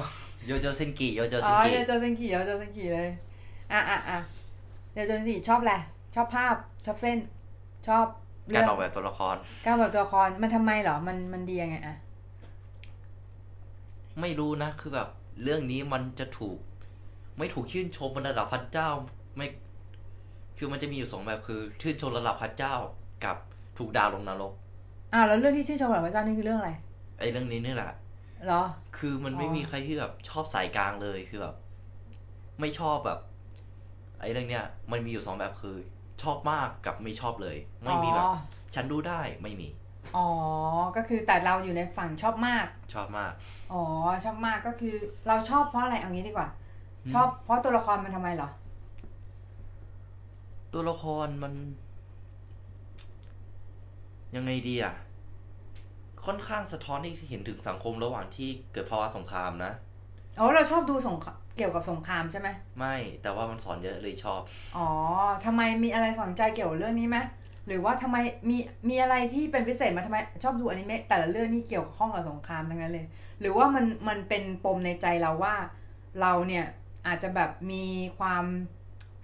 [0.46, 3.10] โยโจเซนกิ โยโจอ๋เซอนกิเดี๋ยวเจอเซนกี่เดี๋ยวเจอเซนกี่เลย
[3.72, 4.20] อะอะอะ
[4.94, 5.84] เดี๋ยวเจอเซนกี่ชอบแหละไร
[6.16, 7.18] ชอบภาพ ชอบเส้น
[7.88, 8.06] ชอบ
[8.48, 11.96] เรื่การองออกแบบตัวละคร การแบบตัวละคร มันทำไมเหรอ มัน มันดียังไงอะ
[14.22, 15.10] ไม่รู้นะ คือแบบ
[15.44, 16.58] เรื่องนี้มันจะถูก
[17.38, 18.90] ไม่ถูกชื่นชมบนระดับพระเจ้า
[19.36, 19.48] ไม่
[20.58, 22.74] คือมันจะมีอยู่สองแบบคือ ชื่นชมระดับพระเจ้า
[23.24, 23.38] กับ
[23.78, 24.54] ถูกดาวลงนรก
[25.14, 26.72] อ่าแล้วเรื่องที่ชื่นชมแบบพระเจ้านี่คือเรื่องอะไร
[27.20, 27.92] ไอ้เรื่องนี้นี่แหละ
[28.46, 28.64] เหรอ
[28.98, 31.56] คือมันไม่อ๋อมีใครที่แบบชอบสายกลางเลยคือแบบ
[32.60, 33.20] ไม่ชอบแบบ
[34.22, 35.76] ไอ้เรื่องเนี้ย มันมีอยู่สองแบบคือ
[36.24, 38.32] ชอบมากกับไม่ชอบเลย ไม่มีแบบอ๋อ
[38.76, 39.70] ฉันดูได้ไม่มี
[40.16, 40.28] อ๋อ
[40.96, 43.34] ก็คือแต่เราอยู่ในฝั่งชอบมาก ชอบมาก
[43.74, 43.84] อ๋อ
[44.24, 44.96] ชอบมากก็คือ
[45.28, 46.48] เราชอบเพราะอะไรเอางี้ดีกว่า
[47.12, 48.50] ชอบเพราะตัวละครมันทำไมเหรอ
[50.76, 51.54] ตัวละครมัน
[54.36, 54.94] ยังไงดีอะ
[56.26, 59.74] ค่อนข้างสะท้อนให้เห็นถึงสังคมระหว่างที่เกิดภาวะสงครามนะ
[60.40, 64.42] อ๋อเราชอบดูสงครามเกี่ยวกับสงครามใช่ไหมไม่แต่ว่ามันสอนเยอะเลยชอบ
[64.78, 64.90] อ๋อ
[65.46, 67.18] ทำไมมีอะไรสนใจเกี่ยวกับเรื่องนี้ไหม
[67.68, 68.18] หรือว่าทำไม
[68.50, 68.58] มี
[68.90, 73.06] มีอะไรที่เป็นพิเศษมาทำไม ชอบดูอนิเมะแต่ละเรื่องนี่เกี่ยวข้องกับสงครามทั้งนั้นเลย
[73.40, 75.56] หรือว่ามันมันเป็นปมในใจเราว่า
[76.22, 76.66] เราเนี่ย
[77.08, 77.86] อาจจะแบบมี
[78.18, 78.46] ความ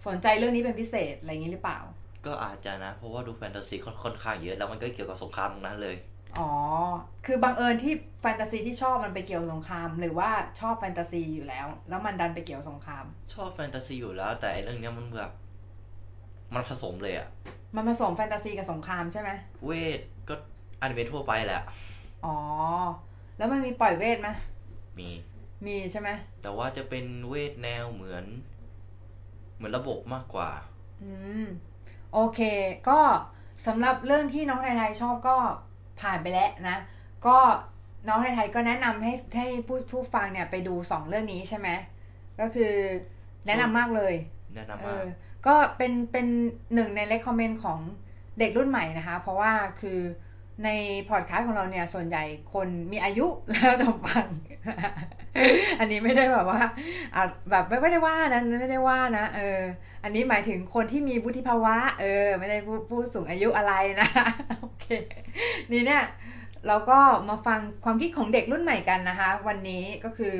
[0.06, 1.80] สนใจเรื่องนี้เป็นพิเศษอะไรอย่างนี้หรือเปล่า
[2.26, 5.96] ก็อาจจะนะ เพราะว่าดูแฟนตาซีค่อนค่อนข้างเยอะแล้วมันก็เกี่ยวกับสงครามตรงนั้นเลย
[6.40, 6.52] อ๋อ
[7.26, 15.32] คือบังเอิญที่แฟนตาซีที่ชอบมันไปเกี่ยวกับสงคราม หรือว่าชอบแฟนตาซีอยู่แล้ว แล้วมันดันไปเกี่ยวกับสงคราม ชอบแฟนตาซีอยู่แล้ว แต่ไอ้เรื่องเนี้ยมันแบบ
[16.54, 17.28] มันผสมเลยอะ
[17.76, 19.30] มันผสมแฟนตาซีกับสงครามใช่ไหม
[19.66, 20.36] เวทก็
[20.82, 21.64] อนิเมะทั่วไปแหละ
[22.26, 22.38] อ๋อ
[23.38, 24.30] แล้วมันมีปล่อยเวทไหม
[25.00, 25.10] มี
[25.66, 26.10] มีใช่ไหม
[26.42, 28.26] แต่ว่าจะเป็นเวทแนวเหมือน
[29.62, 30.50] เหมือนระบบมากกว่า
[31.04, 31.12] อื
[31.44, 31.46] ม
[32.14, 32.40] โอเค
[32.90, 33.00] ก็
[33.68, 35.38] สำหรับเรื่องที่น้องไทยๆชอบก็
[36.02, 36.78] ผ่านไปแล้วนะ
[37.28, 37.38] ก็
[38.08, 41.70] น้องไทยๆก็แนะนำให้ให้ผู้ผู้ฟังเนี่ยไปดูสองเรื่องนี้ใช่ไหม
[42.40, 42.74] ก็คือ
[43.46, 44.14] แนะนำมากเลย
[44.56, 45.04] แนะนำเอมากอ
[45.48, 46.28] ก็เป็นเป็น
[46.74, 47.80] หนึ่งในเลคคอมเมนต์ของ
[48.40, 50.00] เด็กรุ่นใหม่นะคะ เพราะว่าคือ
[50.66, 50.70] ใน
[51.10, 54.28] พอดคาสต์ของเราเนี่ยส่วนใหญ่คนมีอายุแล้วจะฟัง
[55.80, 56.62] อันนี้ไม่ได้แบบว่า
[57.50, 59.60] แบบไม่ได้ว่านะไม่ได้ว่านะเออ
[60.04, 62.58] อันนี้หมายถึงคนที่มีวุฒิภาวะ เออ ไม่ได้
[62.90, 64.10] ผู้สูงอายุอะไรนะ
[64.62, 64.86] โอเค
[65.72, 66.04] นี่เนี่ย
[66.68, 70.36] เราก็มาฟังความคิดของเด็กรุ่นใหม่กันนะคะ วันนี้ก็คือ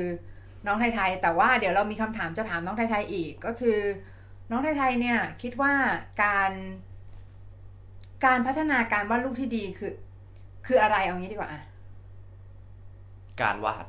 [0.66, 3.78] น้องไทยๆแต่ว่าเดี๋ยวเรามีคำถามจะถามน้องไทยๆอีกก็คือ
[4.50, 5.72] น้องไทยๆเนี่ยคิดว่า
[6.22, 6.52] การ
[8.24, 9.92] การพัฒนาการวาดรูปที่ดีคือ
[10.66, 11.62] คืออะไรเอางี้ดีกว่าอะ
[13.42, 13.86] การวาด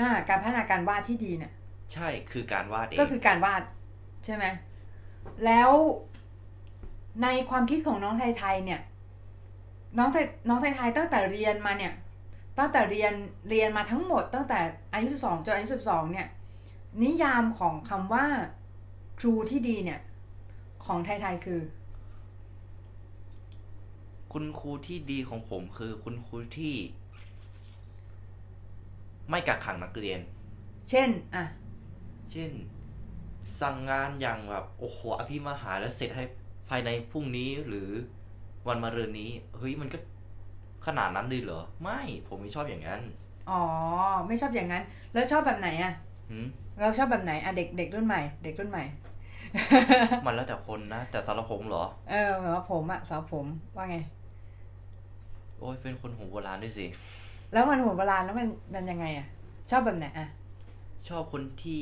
[0.00, 1.52] อ่า การพัฒนาการวาดที่ดีเนี่ย
[1.92, 3.62] ใช่คือการวาดเองก็คือการวาด
[4.24, 4.44] ใช่ไหม
[5.46, 5.70] แล้ว
[7.22, 8.80] ในความคิดของน้องไทยๆเนี่ย
[9.98, 11.92] น้องไทยน้องไทยๆตั้งแต่เรียนมาเนี่ย
[12.58, 13.12] ตั้งแต่เรียน
[13.48, 14.58] เรียนมาทั้งหมด ตั้งแต่
[14.92, 16.28] อายุสิบสองจนอายุสิบสองเนี่ย
[17.02, 18.26] นิยามของคำว่า
[19.20, 20.00] ครูที่ดีเนี่ย
[20.84, 21.60] ของไทยๆคือ
[24.32, 26.74] คุณครูที่ดีของผมคือคุณครูที่
[29.30, 30.20] ไม่กักขังนักเรียน
[30.90, 31.44] เช่น อะ
[32.32, 32.50] เช่น
[33.60, 36.24] สั่งงานอย่างแบบโอ้โหอภิมหาแล้วเสร็จให้
[36.68, 37.90] ภายในพรุ่งนี้หรือ
[38.68, 39.98] วันมะรืนนี้ เฮ้ยมันก็
[40.86, 43.00] ขนาดนั้นเลยเหรอ ไม่ผมไม่ชอบอย่างนั้น
[43.50, 43.62] อ๋อ
[44.28, 45.92] ไม่ชอบอย่างนั้น แล้วชอบแบบไหนอะ
[46.30, 46.46] หืม
[46.80, 48.84] เราชอบแบบไหนอะเด็กเด็กรุ่นใหม่ เด็กรุ่นใหม่
[50.26, 53.96] มันแล้วแต่คนนะ แต่สำหรับผมเหรอ เออแบบว่าผมอะสาวผมว่าไง
[55.60, 56.86] โอ้ยเป็นคนหัวโบราณด้วยสิ
[57.52, 59.26] แล้วมันหัวโบราณแล้วมันมันยังไงอะ
[59.70, 60.28] ชอบแบบไหนอะ
[61.08, 61.80] ชอบคนที่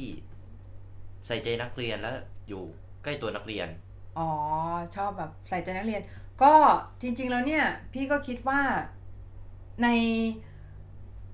[1.26, 2.12] ใส่ใจนักเรียนและ
[2.48, 2.62] อยู่
[3.04, 3.68] ใกล้ตัวนักเรียน
[4.18, 4.30] อ๋อ
[4.96, 6.02] ชอบแบบใส่ใจนักเรียน
[6.42, 6.54] ก็
[7.02, 8.60] จริง ๆ แล้วเนี่ย พี่ก็คิดว่า
[9.82, 9.88] ใน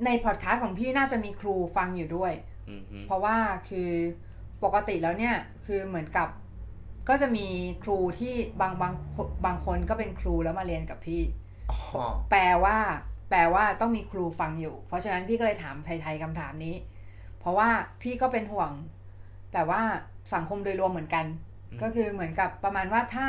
[0.04, 2.32] ในพอดคาสต์ของพี่น่าจะมีครูฟังอยู่ด้วย
[2.70, 3.36] อือฮึเพราะว่า
[3.68, 3.90] คือ
[4.64, 5.34] ปกติแล้วเนี่ย
[5.66, 6.28] คือเหมือนกับ
[7.08, 7.46] ก็จะมี
[7.84, 8.92] ครูที่บางบาง
[9.46, 11.43] บางคนก็เป็นครูแล้วมาเรียนกับพี่อ๋อ
[12.30, 12.76] แปลว่า
[13.30, 16.74] แปลว่าต้องมีครูฟังอยู่ เพราะฉะนั้นพี่ก็เลยถามไทยๆคำถามนี้
[17.40, 17.68] เพราะว่า
[18.02, 18.70] พี่ก็เป็นห่วง
[19.52, 19.82] แบบว่า
[20.34, 21.26] สังคมโดยรวมเหมือนกัน
[21.82, 23.26] ก็คือเหมือนกับประมาณว่าถ้า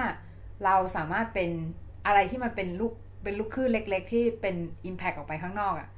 [0.65, 1.51] เราสามารถเป็น
[2.05, 2.93] อะไรที่มันเป็นลูก
[3.23, 4.55] เป็นลูกคลื่นเล็ก ๆ ที่เป็น
[4.89, 5.89] Impact ออกไปข้างนอกอะ่ะ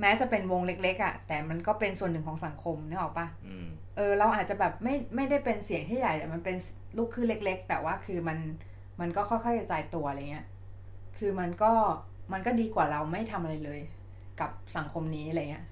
[0.00, 3.66] แม้จะเป็นวงเล็ก ๆอะ่ะ แต่มันก็เป็นส่วนหนึ่งของสังคมนึกออกปะอืม
[3.96, 6.56] เออ เราอาจจะแบบไม่ไม่ได้เป็นเสียงที่ใหญ่แต่มันเป็น
[6.96, 8.38] ลูกคลื่นเล็ก ๆ แต่ว่าคือมัน
[9.00, 10.46] มันก็ค่อยๆกระจายตัวอะไรเงี้ย
[11.20, 11.72] คือมันก็
[12.32, 13.80] มันก็ดีกว่าเราไม่ทำอะไรเลย
[14.40, 15.64] กับสังคมนี้อะไรเงี้ย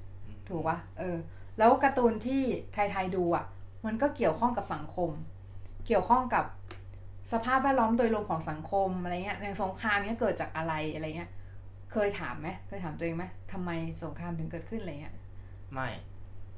[0.49, 1.17] ถูกปะเออ
[1.59, 3.45] แล้วการ์ตูนที่ไทยๆดูอะ
[3.87, 5.11] มันก็เกี่ยวข้องกับสังคม
[5.87, 6.45] เกี่ยวข้องกับ
[7.33, 11.31] สภาพแวดล้อมโดยรวมของสังคมอะไรเงี้ยอย่างสงครามเนี้ยเกิดจากอะไรอะไรเงี้ย
[11.93, 13.71] เคยถามไหมเคยถามตัวเองไหมทำไม
[14.03, 15.15] สงครามถึงเกิดขึ้นอะไรเงี้ย
[15.75, 15.89] ไม่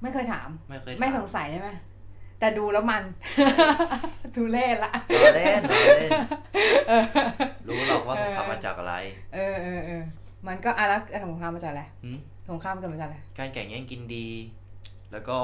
[0.02, 1.70] ไม่เคยถาม ไม่เคยไม่ถาสงสัยใช่ไหม
[2.40, 3.02] แต่ดูแล้วมัน
[4.36, 6.10] ดูเล่นละล้อเล่นล้อเล่น
[7.68, 8.94] รู้หรอกว่าสงครามมาจากอะไร
[9.34, 10.02] เออเออเออ
[10.46, 12.18] มันก็อะแล้วสงครามมาจากอะไรหืม
[12.50, 14.28] สงครามเกิดมาจากอะไรการแข่งแย่งกินดี
[15.12, 15.38] แล้วก็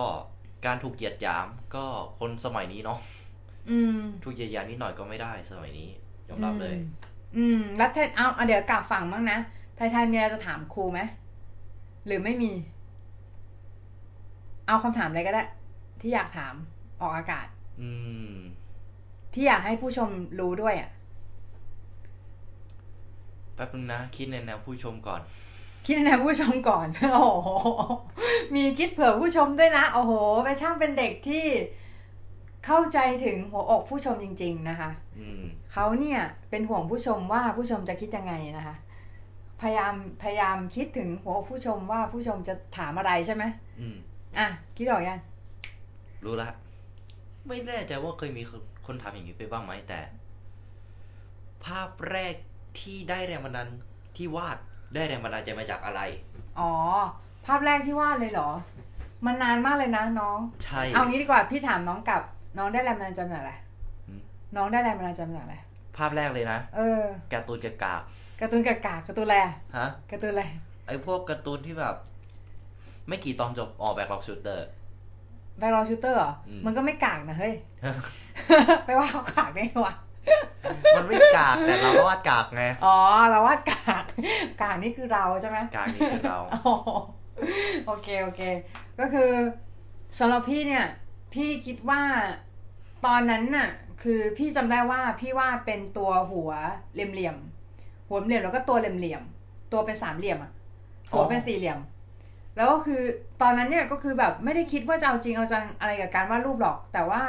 [0.66, 1.84] การถูกเหยียดหยามก็
[2.18, 2.98] คนสมัยนี้เนาะ
[3.70, 5.88] อืมถูกเหยียดหยามนิดหน่อยก็ไม่ได้สมัยนี้
[6.28, 6.86] ยอมรับเลย อืม
[7.36, 9.38] อืมแล้วไทยเอาเอาเดี๋ยวกลับฝั่งบ้างนะ
[9.76, 11.00] ไทยไทยมีอะไรจะถามครูไหม
[12.06, 12.52] หรือไม่มี
[14.66, 15.42] เอาคำถามอะไรก็ได้
[16.00, 16.54] ที่อยากถาม
[17.00, 17.46] ออกอากาศ
[17.80, 17.90] อื
[18.32, 18.36] ม
[19.32, 20.08] ที่อยากให้ผู้ชม
[20.40, 20.90] รู้ด้วยอะ
[23.54, 25.20] แป๊บนึงนะ คิดในแนวผู้ชมก่อน
[25.86, 27.48] คิดในผู้ชมก่อน โอ้โห
[28.54, 30.12] มีคิดเผื่อผู้ชมด้วยนะ โอ้โห
[30.44, 31.44] ไปช่างเป็นเด็กที่
[32.66, 38.74] เข้าใจถึงหัวอกผู้ชมจริง ๆ นะคะอืมเขาเนี่ยเป็นห่วงผู้ชมว่าผู้ชมจะคิดยังไงนะคะ
[39.60, 43.44] พยายามพยายามคิดถึงหัวอกผู้ชมว่าผู้ชมจะถามอะไรใช่ไหม
[43.80, 43.96] อืม
[44.38, 45.18] อะ คิดออกยัง
[46.24, 46.48] รู้ละ
[47.48, 48.42] ไม่แน่ใจว่าเคยมี
[48.86, 50.00] คนถามอย่างนี้ไปบ้างไหมแต่
[51.64, 52.34] ภาพแรก
[52.80, 53.68] ที่ได้แรงบันดาล
[54.16, 54.58] ที่วาด
[54.94, 56.00] ได้แรงบันดาลใจมาจากอะไร
[56.60, 56.72] อ๋อ
[57.46, 58.50] ภาพแรกที่วาดเลยเหรอ
[59.26, 62.22] มันนานมากเลยนะน้อง ใช่ เอางี้ดีกว่าพี่ถามน้องกลับ
[62.58, 63.54] น้องได้แรงบันดาลใจมาจากอะไร
[64.08, 64.20] อืม
[64.56, 65.56] น้องได้แรงบันดาลใจมาจากอะไร
[65.96, 67.84] ภาพแรกเลยนะ เออ การ์ตูนกาก
[68.40, 70.44] การ์ตูนกากาการ์ตูนอะไรๆฮะ การ์ตูนอะไร
[70.86, 71.96] ไอพวกการ์ตูนที่แบบ
[73.08, 74.66] ไม่กี่ตอนจบอ๋อ Black Rock Shooter
[75.58, 77.54] Black Rock Shooter เหรออืมมันก็ไม่กากนะเฮ้ย
[78.84, 79.94] ไปว่าเขากากได้ไงวะ
[80.96, 82.96] มันไม่กากแต่เราวาดกากไง อ๋อ
[83.28, 84.04] เราวาดกาก
[84.62, 86.74] กากนี่คือเราใช่ไหมกากนี่คือเราอ๋อ
[87.86, 88.40] โอเคโอเค
[88.98, 89.30] ก็คือ
[90.18, 90.84] สำหรับพี่เนี่ย
[91.34, 92.02] พี่คิดว่า
[93.06, 93.68] ตอนนั้นน่ะ
[94.02, 96.50] คือพี่จำได้ว่าพี่วาดเป็นตัวหัว
[96.92, 100.52] เหลี่ยมๆหัวเหลี่ยมแล้วก็ตัวเหลี่ยมๆตัวเป็นสามเหลี่ยมอะ
[101.10, 101.78] หัวเป็นสี่เหลี่ยม
[102.56, 103.02] แล้วก็คือ
[103.42, 107.22] ตอนนั้นเนี่ยก็คือแบบไม่ได้คิดว่าจะเอาจริงเอาจังอะไรกับการวาดรูปหรอก แต่ว่า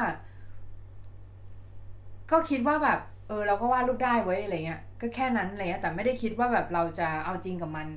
[2.32, 7.88] ก็คิดว่าแบบ เออ เราก็วาดรูปได้เว้ยอะไรเงี้ยก็แค่นั้นอะไรเงี้ยแต่ไม่ได้คิดว่าแบบเราจะเอาจริงกับมัน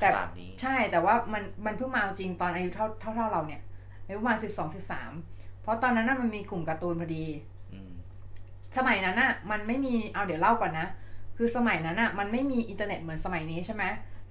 [0.00, 3.60] แต่ขนาดนี้ใช่แต่ว่ามันมันเพิ่งมาเอาจริงตอนอายุเท่าเท่าเท่าเราเนี่ย
[4.04, 5.12] อายุประมาณสิบสองสิบสาม
[5.62, 7.24] เพราะตอนนั้นน่ะมันมีกลุ่มการ์ตูนพอดี
[7.72, 7.90] อืม
[8.76, 10.86] สมัยนั้นน่ะ มันไม่มีเอาเดี๋ยวเล่าก่อนนะ
[11.36, 13.84] คือสมัยนั้นน่ะ มันไม่มีอินเทอร์เน็ตเหมือนสมัยนี้ใช่ไหม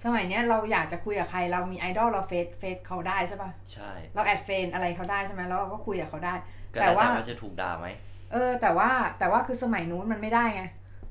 [0.03, 6.33] สมัยเนี้ยเราอยากจะคุยกับใครเรามีไอดอลเรา face face เขาได้ใช่ปะใช่ เรา add friend อะไรเขาได้ใช่ไหมแล้วเราก็คุยกับเขาได้
[6.73, 7.87] ก็แต่แล้วว่าแต่ว่าจะถูกด่าไหม
[8.31, 10.63] เออ แต่ว่าแต่ว่าคือสมัยนู้นมันไม่ได้ไง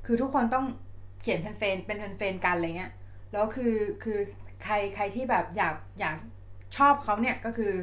[0.05, 0.65] คือทุกคนต้อง
[1.21, 2.91] เขียนเป็นเฟนเป็นเป็นเฟนกันอะไรเงี้ย
[3.31, 4.19] แล้วคือคือ
[4.63, 6.17] ใครใครที่แบบอยากอยาก
[6.77, 7.73] ชอบเขาเนี่ยก็คือ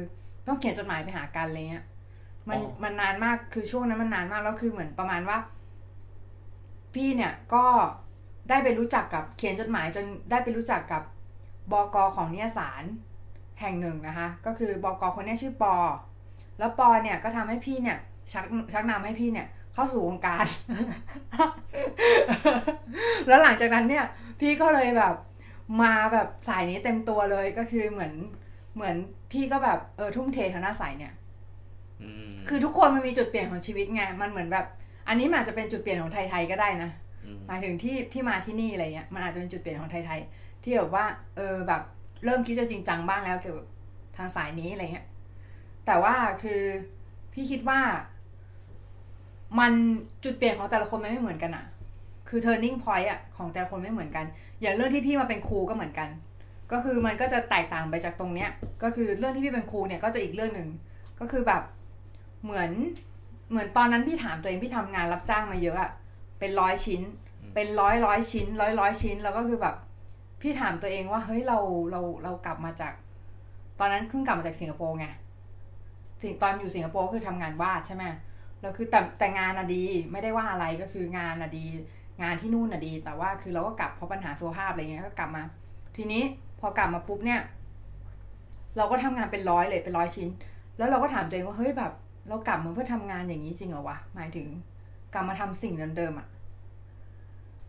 [0.47, 1.85] ต้องเขียนจดหมายไปหากันอะไรเงี้ย
[2.49, 5.37] มันอ๋อมันนานมากคือช่วงนั้นมันนานมากแล้วคือเหมือนประมาณว่า
[6.93, 7.65] พี่เนี่ยก็
[8.49, 11.03] ได้ไปรู้จักกับเขียนจดหมายจนได้ไปรู้จักกับ
[11.71, 12.83] บอกอของนิยสาร
[13.61, 15.75] แห่งหนึ่งนะคะ ก็คือบอกอคนเนี้ยชื่อปอ
[16.59, 17.97] แล้วปอเนี่ยก็ทำให้พี่เนี่ย
[18.33, 20.45] ชักชักนำให้พี่เนี่ยเข้าสู่วงการ
[23.27, 24.05] แล้วหลังจากนั้นเนี่ย
[24.39, 25.15] พี่ก็เลยแบบ
[25.81, 28.13] มาแบบสายนี้เต็มตัวเลยก็คือเหมือน
[28.75, 28.95] เหมือน
[29.31, 31.13] พี่ก็แบบเออทุ่มเททางหน้าสายเนี่ย
[32.01, 34.65] อืมคือทุกคนมันมีจุดเปลี่ยนของชีวิตไง มันเหมือนแบบ
[35.07, 37.06] อันนี้มันอาจจะเป็นจุดเปลี่ยนของไทยๆก็ได้นะม
[37.47, 41.05] หมายถึงที่ที่มาที่นี่อะไรเงี้ยมันอาจจะเป็นจุดเปลี่ยนของไทยๆที่แบบว่า
[41.35, 41.81] เออแบบ
[42.25, 43.67] เริ่มคิดจะจริงจังบ้างแล้วเกี่ยวกับ
[44.17, 45.07] ทางสายนี้อะไรเงี้ย
[45.85, 46.61] แต่ว่าคือ
[47.33, 47.79] พี่คิดว่า
[49.59, 49.73] มัน
[50.23, 51.65] จุดเปลี่ยนของแต่ละคนมันไม่เหมือนกันอะ
[52.29, 54.25] คือ turning point อะของแต่ละคนไม่เหมือนกัน
[54.61, 56.09] อย่างเรื่องที่พี่มาเป็นครูก็เหมือนกัน
[56.71, 58.49] ก็คือมันก็จะแตกต่างไปจากตรงเนี้ย
[58.83, 60.69] ก็คือเรื่องที่พี่เป็นครูเนี่ยก็จะอีกเรื่องหนึ่ง
[61.19, 61.63] ก็คือแบบ
[62.43, 62.71] เหมือน
[63.49, 65.91] เหมือนตอนนั้นพี่ถามตัวเองพี่ทำงานรับจ้างมาเยอะอะ
[66.39, 67.01] เป็นร้อยชิ้น
[67.59, 69.75] เป็นร้อยร้อยชิ้น ร้อยร้อยชิ้น แล้วก็คือแบบ
[70.41, 71.59] พี่ถามตัวเองว่าเฮ้ยเรา
[71.91, 72.93] เราเรากลับมาจาก
[73.79, 75.07] ตอนนั้นเพิ่งกลับมาจากสิงคโปร์ไง
[76.21, 78.03] สิ่งตอนอยู่สิงคโปร์คือทำงานวาดใช่ไหม
[78.61, 81.65] แล้วคือแต่แต่งานอะดีไม่ได้ว่าอะไรก็คืองานอะดี
[82.21, 85.43] งานที่นู่นอะดี แต่ว่าคือเราก็กลับเพราะปัญหาสุขภาพอะไรเงี้ยก็กลับมา
[85.95, 86.23] ทีนี้
[86.59, 87.41] พอกลับมาปุ๊บเนี่ย
[88.77, 90.29] เราก็ทำงานเป็นร้อยเลยเป็นร้อยชิ้น
[90.77, 91.91] แล้วเราก็ถามตัวเองว่าเฮ้ยแบบ
[92.29, 94.47] เรากลับมาเพื่อทำงานอย่างนี้จริงเหรอวะหมายถึง
[95.13, 96.27] กลับมาทำสิ่งเดิมๆอะ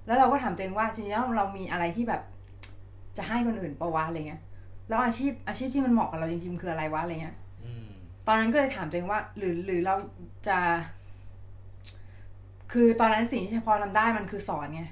[0.08, 2.22] แล้วเราก็ถามตัวเองว่าจริงๆแล้วเรามีอะไรที่แบบ
[3.16, 4.42] จะให้คนอื่นปะวะอะไรเงี้ย
[4.88, 7.36] แล้วอาชีพอาชีพที่มันเหมาะกับเราจริงๆคืออะไรวะอะไรเงี้ย
[8.26, 9.94] ตอนนั้นก็เลยถามตัวเองว่า หรือหรือเรา
[10.48, 10.58] จะ
[12.72, 14.82] คือตอนนั้นสิ่งที่พอทำได้มันคือสอนไง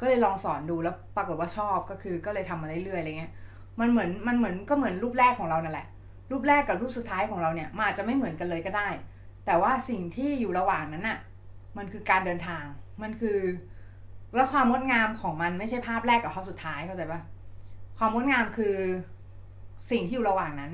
[0.00, 3.32] ก็เลยลองสอนดูแล้วปรากฏว่าชอบก็คือ ก็เลยทำมาเรื่อยๆอะไรเงี้ย
[3.80, 5.86] มันเหมือนมันเหมือนก็เหมือนรูปแรกของเรานั่นแหละ
[6.30, 8.88] รูปแรกกับรูปสุดท้ายของเราเนี่ยมันอาจจะไม่เหมือนกันเลยก็ได้
[9.46, 11.18] แต่ว่าสิ่งที่อยู่ระหว่างนั้นน่ะ
[11.76, 12.64] มันคือการเดินทาง
[13.02, 13.38] มันคือ
[14.34, 17.20] แล้วความงดงามของมันไม่ใช่ภาพแรกกับภาพสุดท้ายเข้าใจปะ
[17.98, 18.76] ความงดงามคือ
[19.90, 20.72] สิ่งที่อยู่ระหว่างนั้น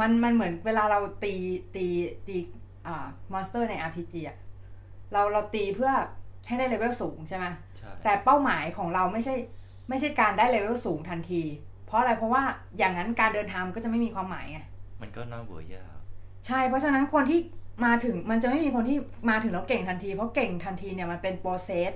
[0.00, 1.34] มันมันเหมือนเวลาเราตี
[1.76, 1.86] ตี
[2.26, 2.36] ตี
[2.86, 4.36] อ่ามอนสเตอร์ใน RPG อะ
[5.12, 5.92] เราเราตีเพื่อ
[6.46, 9.34] ให้ได้เลเวลสูงใช่ไหมใช่แต่เป้าหมายของเราไม่ใช่
[9.88, 11.42] ไม่ใช่การได้เลเวลสูงทันที
[11.86, 12.42] เพราะอะไรเพราะว่า
[12.78, 14.60] อย่างนั้นการเดินทางมันก็จะไม่มีความหมายไง
[15.02, 15.98] มันก็น่าเบื่อมาก
[16.46, 17.40] ใช่ เพราะฉะนั้นคนที่
[17.86, 18.98] มาถึงมันจะไม่มีคนที่
[19.30, 21.92] มาถึงแล้วเก่งทันที เพราะเก่งทันทีเนี่ยมันเป็น process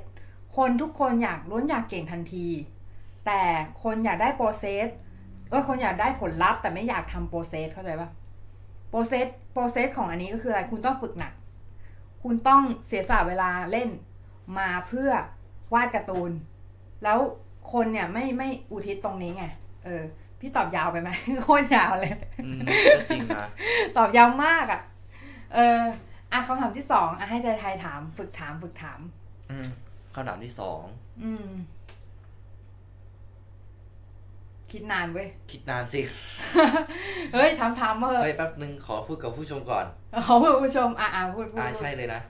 [0.56, 2.46] คนทุกคนอยากล้วนอยากเก่งทันที
[3.26, 3.40] แต่
[3.82, 4.88] คนอยากได้ process
[5.50, 8.10] เออคนอยากได้ผลลัพธ์แต่ไม่อยากทำ process เข้าใจปะ
[8.90, 11.32] process process ของอันนี้ก็คืออะไรคุณต้องฝึกหนัก
[12.22, 13.88] คุณต้องเสียสละเวลาเล่น
[14.58, 15.10] มาเพื่อ
[15.74, 16.30] วาดการ์ตูน
[17.04, 17.18] แล้ว
[17.72, 19.44] คนเนี่ยไม่ไม่อุทิศตรงนี้ไง
[19.84, 20.02] เออ
[20.40, 21.10] พี่ตอบยาวไปไหม
[21.42, 22.12] โคตรยาวเลย
[22.44, 22.60] อืม
[22.96, 23.46] ก็จริงนะ
[23.96, 24.80] ตอบยาวมากอะ่ะ
[25.54, 25.80] เออ
[26.32, 29.00] อะคำถามที่สองอะให้ใจไทยถาม ฝึกถามฝึกถาม
[29.50, 29.68] อืม
[30.16, 30.82] คำถามที่สอง
[31.24, 31.48] อืม
[34.70, 36.00] คิดนานเว้ย คิดนานสิ
[37.34, 39.86] เฮ้ยถามถามมาเถเฮ้ยอะแป๊บนึงขอพูดกับผู้ชมก่อน
[40.26, 42.20] ขอพูดผู้ชม อะอะพูดพูดอ่าพูดใช่เลยนะ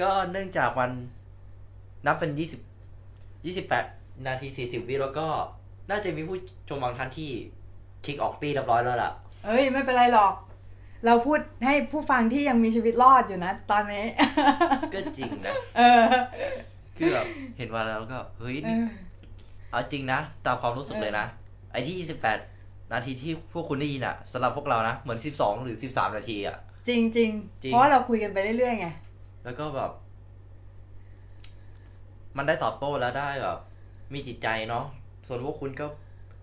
[0.00, 0.90] ก็เนื่องจากวัน
[2.06, 2.60] นับเป็นยี่สิบ
[3.46, 3.84] ยี่สิบแปด
[4.26, 5.26] นาทีสี่สิบวิแล้วก็
[5.90, 6.36] น่าจะมีผู้
[6.68, 7.30] ชมบางท่านที่
[8.04, 9.10] คลิกออกปีเรียบร้อยแล้วล่ะ
[9.46, 10.34] เฮ้ย ไม่เป็นไรหรอก
[11.06, 14.04] เราพูดให้ผู้ฟังที่ยังมีชีวิตรอดอยู่นะ ตอนนี้
[14.94, 16.02] ก็จริงนะ เออ
[17.00, 17.26] คือแบบ
[17.58, 18.82] เห็นวันแล้วก็เฮ้ยเอนี่อ
[19.70, 21.26] เอาจริงนะ ตามความรู้สึกเออเลยนะ
[21.72, 22.38] ไอ้ที่ยี่สิบแปด
[22.92, 26.56] นาทีที่พวกคุณได้ยินอะสำหรับพวกเรานะ เหมือนสิบสองหรือสิบสามนาทีอะ
[26.88, 27.30] จริงจริง
[27.62, 28.88] จริงเพราะว่าเราคุยกันไปเรื่อยๆไง
[29.44, 29.90] แล้วก็แบบ
[32.36, 33.58] มันได้ตอบโต้แล้วได้แบบ
[34.12, 34.84] มีจิตใจเนาะ
[35.28, 35.86] ส่วนพวกคุณก็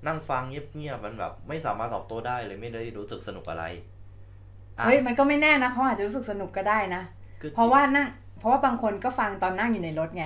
[0.08, 3.64] นั่งฟังเงียบๆมันแบบ ไม่สามารถตอบโต้ได้เลยไม่ได้รู้สึกสนุกอะไร
[4.78, 7.04] อะเฮ้ยมันก็ไม่แน่นะเขาอาจจะรู้สึกสนุกก็ได้นะ
[7.42, 8.08] ก็เพราะว่านั่ง
[8.40, 10.26] เพราะว่าบางคนก็ฟังตอนนั่งอยู่ในรถไง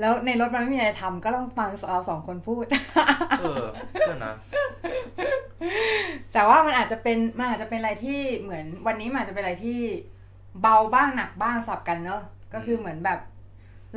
[0.00, 2.64] แล้วในรถมันไม่มีอะไรทำก็ต้องฟังเราสองคนพูด
[3.40, 3.64] เออ
[4.08, 4.34] ก็นะ
[6.32, 9.78] แต่ว่ามันอาจจะเป็นมันอาจจะเป็นอะไรที่เหมือนวันนี้มันอาจจะเป็นอะไรที่
[10.60, 12.22] เบาบ้างหนักบ้างสับกันเนอะ
[12.54, 13.20] ก็คือเหมือนแบบ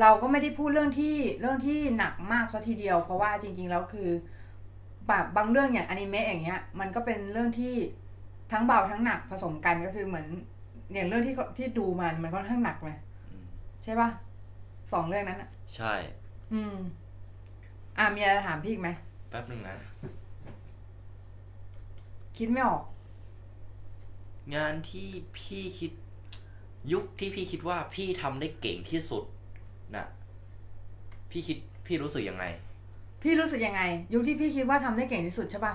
[0.02, 4.10] เราก็ไม่ได้พูดเรื่องที่เรื่องที่หนักมากซะทีเดียว เพราะว่าจริง ๆ แล้วคือ
[5.08, 7.74] แบบบางเรื่องอย่างอนิเมะอย่างเงี้ย มันก็เป็นเรื่องที่
[8.52, 10.28] ทั้งเบาทั้งหนักผสมกันก็คือเหมือน
[10.94, 12.98] อย่างเรื่องที่ที่ดูมันมันค่อนข้างหนักเลย
[13.32, 13.46] อืม
[13.84, 14.10] ใช่ปะ
[14.94, 15.94] สองเรื่องนั้นอะ ใช่
[16.54, 16.76] อืม
[17.98, 18.90] อ่ามีอะไรถามพี่อีกไหม
[19.30, 19.76] แป๊บหนึ่งนะ
[22.38, 22.84] คิดไม่ออก
[24.56, 25.92] งานที่พี่คิด
[26.92, 29.24] ยุคที่พี่คิดว่าพี่ทำได้เก่งที่สุด
[29.96, 30.08] น่ะ
[31.32, 32.46] พี่คิดพี่รู้สึกยังไง
[33.24, 33.82] พี่รู้สึกยังไง
[34.14, 35.74] ยุคที่พี่คิดว่าทำได้เก่งที่สุดใช่ปะ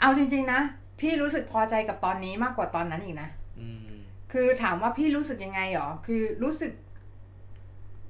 [0.00, 0.60] เอาจริง ๆ นะ
[1.00, 3.28] พี่รู้สึกพอใจกับตอนนี้มากกว่าตอนนั้นอีกนะ
[3.60, 3.92] อืม
[4.32, 6.72] คือถามว่าพี่รู้สึกยังไงหรอ คือรู้สึก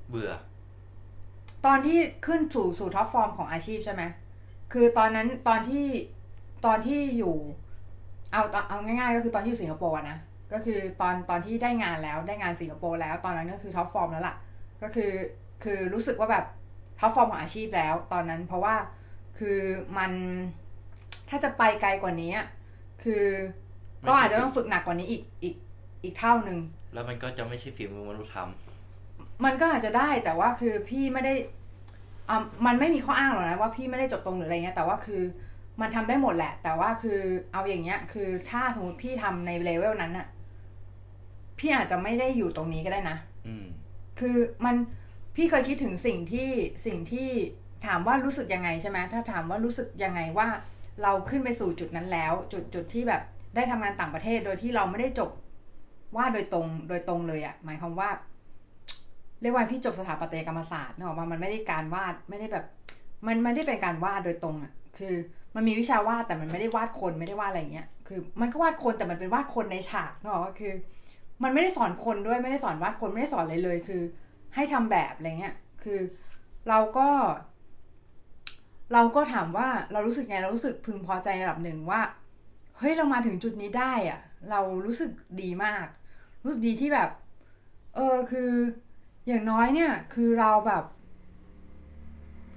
[0.09, 0.33] เบื่อ
[1.67, 4.03] ตอนที่ขึ้นสู่สู่ top form ของอาชีพใช่ไหม
[4.73, 5.87] คือตอนนั้นตอนที่
[6.67, 7.37] ตอนที่อยู่
[8.33, 10.19] เอาเอาง่ายๆ ก็คือตอนที่อยู่สิงคโปร์นะ
[10.53, 14.37] ก็คือตอนตอนที่ได้งานแล้วได้งานสิงคโปร์แล้ว ตอนนั้นก็คือ top form แล้วล่ะ
[14.83, 15.13] ก็คือ
[15.65, 16.45] คือรู้สึกว่าแบบ
[17.01, 18.75] top form ของอาชีพแล้ว ตอนนั้นเพราะว่า
[19.39, 19.59] คือ
[19.99, 20.13] มัน
[21.29, 22.47] ถ้าจะไปไกลกว่านี้อะ
[23.03, 23.25] คือ
[24.07, 25.55] ก็อาจจะต้องฝึกหนักกว่านี้อีกอีก
[26.05, 26.59] อีกเท่าหนึ่ง
[26.95, 28.37] แล้วมันก็จะไม่ใช่ฝีมือมนุษย์ท
[29.45, 31.35] มันก็อาจจะได้แต่ว่าคือพี่ไม่ได้
[32.29, 35.23] อ่ามันไม่มีข้ออ้างหรอกนะว่าพี่ไม่ได้จบตรงหรืออะไรเงี้ยแต่ว่าคือ
[35.81, 37.21] มันทำได้หมดแหละ แต่ว่าคือ
[37.53, 40.27] เอาอย่างเงี้ย คือถ้าสมมติพี่ทำในเลเวลนั้นอะ
[41.59, 43.67] พี่อาจจะไม่ได้อยู่ตรงนี้ก็ได้นะำอืม
[44.21, 44.77] คือมัน
[45.37, 46.51] พี่เคยคิดถึงสิ่งที่
[46.87, 47.29] สิ่งที่
[47.87, 50.49] ถามว่ารู้สึกยังไงใช่ไหมถ้าถามว่ารู้สึกยังไงว่า
[51.03, 53.23] เราขึ้นไปสู่จุดนั้นแล้ว จุดจุดที่แบบ
[53.55, 55.31] ได้ทำงานต่างประเทศโดยที่เราไม่ได้จบ
[56.17, 58.11] ว่าดโดยตรงโดยตรงเลยอะหมายความว่า
[59.41, 62.65] เรียกว่าพี่จบสถาปัตยกรรมศาสตร์เนอะว่ามันไม่ได้การวาดไม่ได้แบบ
[63.27, 65.15] มันไม่ได้เป็นการวาดโดยตรงอะคือ
[65.55, 70.73] มันมีวิชาวาดแต่มันไม่ได้วาดคนไม่ได้วาดอะไรเงี้ยคือมันก็วาดคนแต่มันเป็นวาดคนในฉากเนอะคือ
[71.43, 74.03] มันไม่ได้สอนคนด้วยไม่ได้สอนวาดคนไม่ได้สอนอะไรเลย คือ
[74.55, 76.01] ให้ทำแบบอะไรเงี้ยคือ
[76.69, 77.09] เราก็
[78.93, 82.01] เราก็ถามว่าเรารู้สึกไงเรารู้สึกพึงพอใจในระดับหนึ่งว่า
[82.79, 84.21] เฮ้ยเรามาถึงจุดนี้ได้อะ
[84.51, 85.11] เรารู้สึก
[85.43, 85.87] ดีมาก
[86.43, 87.11] รู้สึกดีที่แบบ
[87.95, 88.51] เออคือ
[89.29, 90.85] อย่างน้อยเนี่ยคือเราแบบ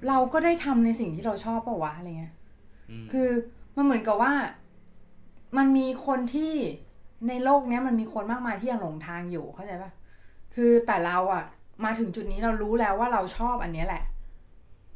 [0.08, 2.34] เราก็ได้ทำในสิ่งที่เราชอบปะวะอะไรเงี้ย
[2.90, 3.28] อืมคือ
[3.76, 4.32] มันเหมือนกับว่า
[5.56, 6.52] มันมีคนที่
[7.28, 9.90] ในโลกเนี้ยมันมีคนมากมายที่ยังหลงทางอยู่เข้าใจปะ
[10.54, 11.44] คือแต่เราอะ
[11.84, 14.02] มาถึงจุดนี้เรารู้แล้วว่าเราชอบอันเนี้ยแหละ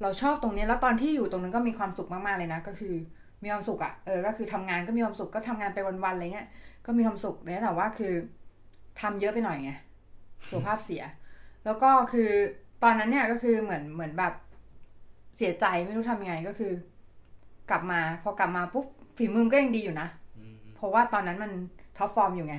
[0.02, 2.94] เราชอบตรงเนี้ยแล้วตอนที่อยู่ตรงนั้นก็มีความสุขมากๆเลยนะก็คือ
[3.42, 6.48] มีความสุขอะเออก็คือทำงานก็มีความสุขก็ทำงานไปวันๆอะไรเงี้ย
[6.86, 8.12] ก็มีความสุขเนี่ยแต่ว่าคือ
[9.00, 9.72] ทำเยอะไปหน่อยไง
[10.50, 11.02] สุขภาพเสีย
[11.66, 12.31] แล้วก็คือ
[12.83, 14.33] ตอนนั้นเนี่ยก็คือเหมือนเหมือนแบบ
[15.37, 16.72] เสียใจไม่รู้ทำยังไงก็คือ
[17.70, 21.52] กลับมาพอกลับมาปุ๊บฝีมือมันก็ยังดีอยู่นะอืมเพราะว่าตอนนั้นมัน
[21.96, 22.57] top form อยู่ไง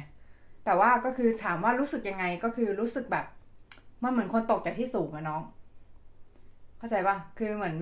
[0.65, 3.25] แต่ว่าก็คือถามว่ารู้สึกยังไงก็คือรู้สึกแบบ
[4.03, 5.41] มันเหมือนคนตกจากที่สูงอะน้อง
[6.77, 7.75] เข้าใจปะคือเหมือน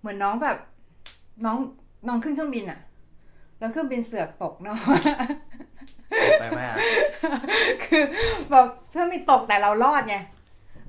[0.00, 0.58] เหมือนน้องแบบ
[1.44, 1.58] น้อง
[2.08, 2.80] น้องขึ้นเครื่องบินอะ
[3.58, 4.78] แล้วเครื่องบินเสือกตกเนาะ
[6.40, 6.76] ไปไหมอะ
[7.84, 8.04] คือ
[8.50, 10.16] แบบเครื่องบินตกแต่เรารอดไง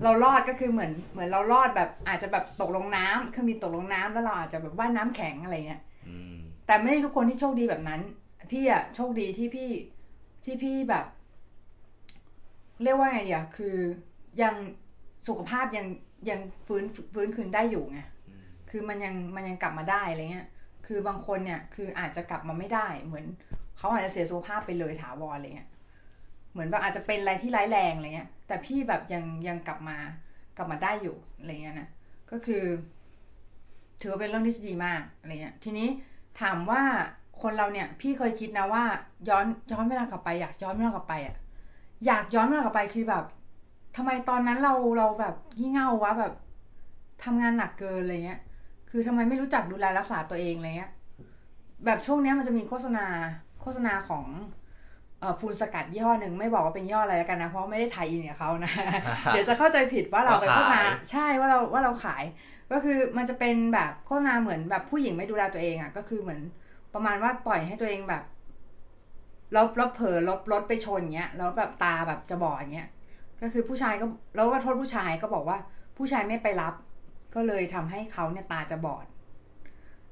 [0.03, 8.01] เรารอดก็คือเหมือนเหมือนเรารอดแบบอาจจะแบบตกลงน้ำเครื่องบินตกลงน้ำแล้วเราอาจจะแบบว่ายน้ำแข็งอะไรเงี้ยอืมแต่ไม่ได้ทุกคนที่โชคดีแบบนั้น
[8.51, 9.69] พี่อะโชคดีที่พี่
[10.43, 11.05] ที่พี่แบบ
[12.83, 13.75] เรียกว่าไงเดียคือ
[14.41, 14.53] ยัง
[15.27, 15.85] สุขภาพยัง
[16.29, 20.47] ยังฟื้นฟื้นคืนได้อยู่ไงอืมคือมันยังมันยังกลับมาได้อะไรเงี้ย
[20.87, 23.25] คือบางคนเนี่ยคืออาจจะกลับมาไม่ได้เหมือน
[23.77, 25.69] เขาอาจจะเสียสุขภาพไปเลยถาวรอะไรเงี้ย
[26.51, 29.97] เหมือนแบบอาจจะเป็นอะไรที่ร้ายแรงอะไรเงี้ย แต่พี่แบบยังยังกลับมา
[30.57, 31.89] กลับมาได้อยู่อะไรเงี้ยนะ
[32.31, 32.63] ก็คือ
[34.01, 35.87] ถือว่าเป็นเรื่องที่ดีมากอะไรเงี้ย ทีนี้
[36.41, 36.81] ถามว่า
[37.41, 38.83] คนเราเนี่ย พี่เคยคิดนะว่า
[39.29, 41.35] ย้อนย้อนเวลากลับไป อยากย้อนเวลากลับไปอะ
[42.05, 43.23] อยากย้อนเวลากลับไปคือแบบ
[43.95, 46.33] ทำไมตอนนั้นเราเราแบบยี่เง่าวะแบบ
[47.23, 48.39] ทำงานหนักเกินอะไรเงี้ย
[48.89, 50.91] คือทำไมไม่รู้จักดูแลรักษาตัวเองอะไรเงี้ย
[51.85, 53.05] แบบช่วงเนี้ยมันจะมีโฆษณา
[53.61, 54.25] โฆษณาของ
[55.19, 58.71] เอ่อพูนสกัดยี่ห้อหนึ่งไม่บอกว่าเป็นยี่ห้ออะไรแล้วกันนะ เพราะไม่ได้ถ่ายอินกับเขานะ
[59.27, 62.23] เดี๋ยวจะเข้าใจผิดว่าเราไปโฆษณาว่าขายใช่ว่าเราว่าเราขาย
[62.71, 66.41] ก็คือมันจะเป็นแบบโฆษณาเหมือนแบบผู้หญิงไม่ดูแลตัวเองอะ ก็คือเหมือน
[66.93, 68.23] ประมาณว่าปล่อยให้ตัวเองแบบ
[69.53, 72.89] แล้วแล้วเผลอรถรถไปชนอย่างเงี้ยแล้วแบบตาแบบจะบอดอย่างเงี้ย
[73.41, 75.57] ก็คือผู้ชายก็แล้วก็โทษผู้ชายก็บอกว่า
[75.97, 76.73] ผู้ชายไม่ไปรับ
[77.35, 79.05] ก็เลยทำให้เขาเนี่ยตาจะบอด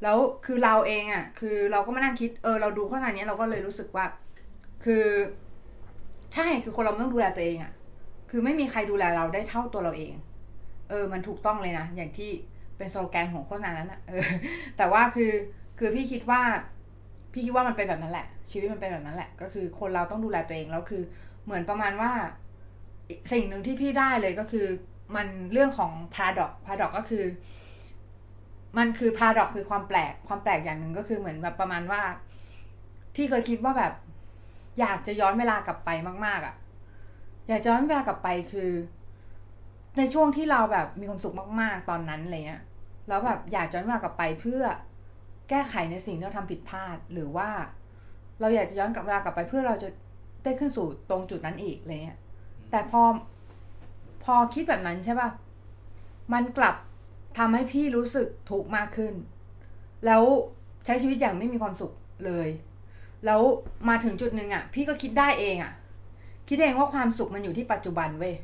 [0.04, 4.06] แล้วคือเราเองอะ คือเราก็มานั่งคิดเออเราดูโฆษณานี้เราก็เลยรู้สึกว่า
[4.86, 5.06] คือ
[6.34, 7.74] ใช่คือคนเราต้องดูแลตัวเองอะ
[8.30, 10.14] คือไม่มีใครดูแลเราได้เท่าตัวเราเอง
[10.90, 12.30] เออ มันถูกต้องเลยนะอย่างที่
[12.78, 14.26] เป็นสโลแกนของโฆษณานั้นอะเออ
[14.78, 15.32] แต่ว่าคือ
[15.80, 16.42] คือพี่คิดว่า
[17.34, 21.02] พี่คิดว่ามันเป็นแบบนั้นแหละ ชีวิตมันเป็นแบบนั้นแหละ ก็คือคนเราต้องดูแลตัวเองแล้วคือ
[21.46, 22.12] เหมือนประมาณว่า
[23.32, 24.68] สิ่งหนึ่งที่พี่ได้เลยก็คือ
[25.16, 27.24] มันเรื่องของ paradox paradox ก็คือ
[28.78, 32.02] มันคือ paradox คือความแปลกความแปลกอย่างหนึ่งก็คือเหมือนแบบประมาณว่า
[33.16, 33.94] พี่เคยคิดว่าแบบ
[34.80, 35.90] อยากจะย้อนเวลากลับไป
[36.26, 36.56] มาก ๆอะ่ะ
[37.50, 38.72] อยากจะย้อนเวลากลับไปคือ
[39.98, 42.64] ในช่วงที่เราแบบมีความสุขมาก ๆ ตอนนั้นอะไรเงี้ย
[43.08, 44.62] แล้วแบบอยากย้อนเวลากลับไปเพื่อ
[45.50, 47.50] แก้ไขในสิ่งที่เราทำผิดพลาด หรือว่า
[48.40, 49.90] เราอยากจะย้อนกลับเวลากลับไป เพื่อเราจะ
[50.44, 52.20] ได้ขึ้นสู่ตรงจุดนั้นอีกอะไรเงี้ย
[52.72, 53.02] แต่พอ
[54.24, 55.30] พอคิดแบบนั้นใช่ป่ะ
[56.34, 56.76] มันกลับ
[57.38, 59.14] ทำให้พี่รู้สึกทุกข์มากขึ้น
[60.06, 60.24] แล้ว
[60.86, 61.92] ใช้ชีวิตอย่างไม่มีความสุข
[62.26, 62.50] เลย
[63.26, 63.42] แล้ว
[63.90, 65.74] มาถึงจุดหนึ่งอะ พี่ก็คิดได้เองอะ
[66.48, 68.36] คิดเองว่าความสุขมันอยู่ที่ปัจจุบันเว้ย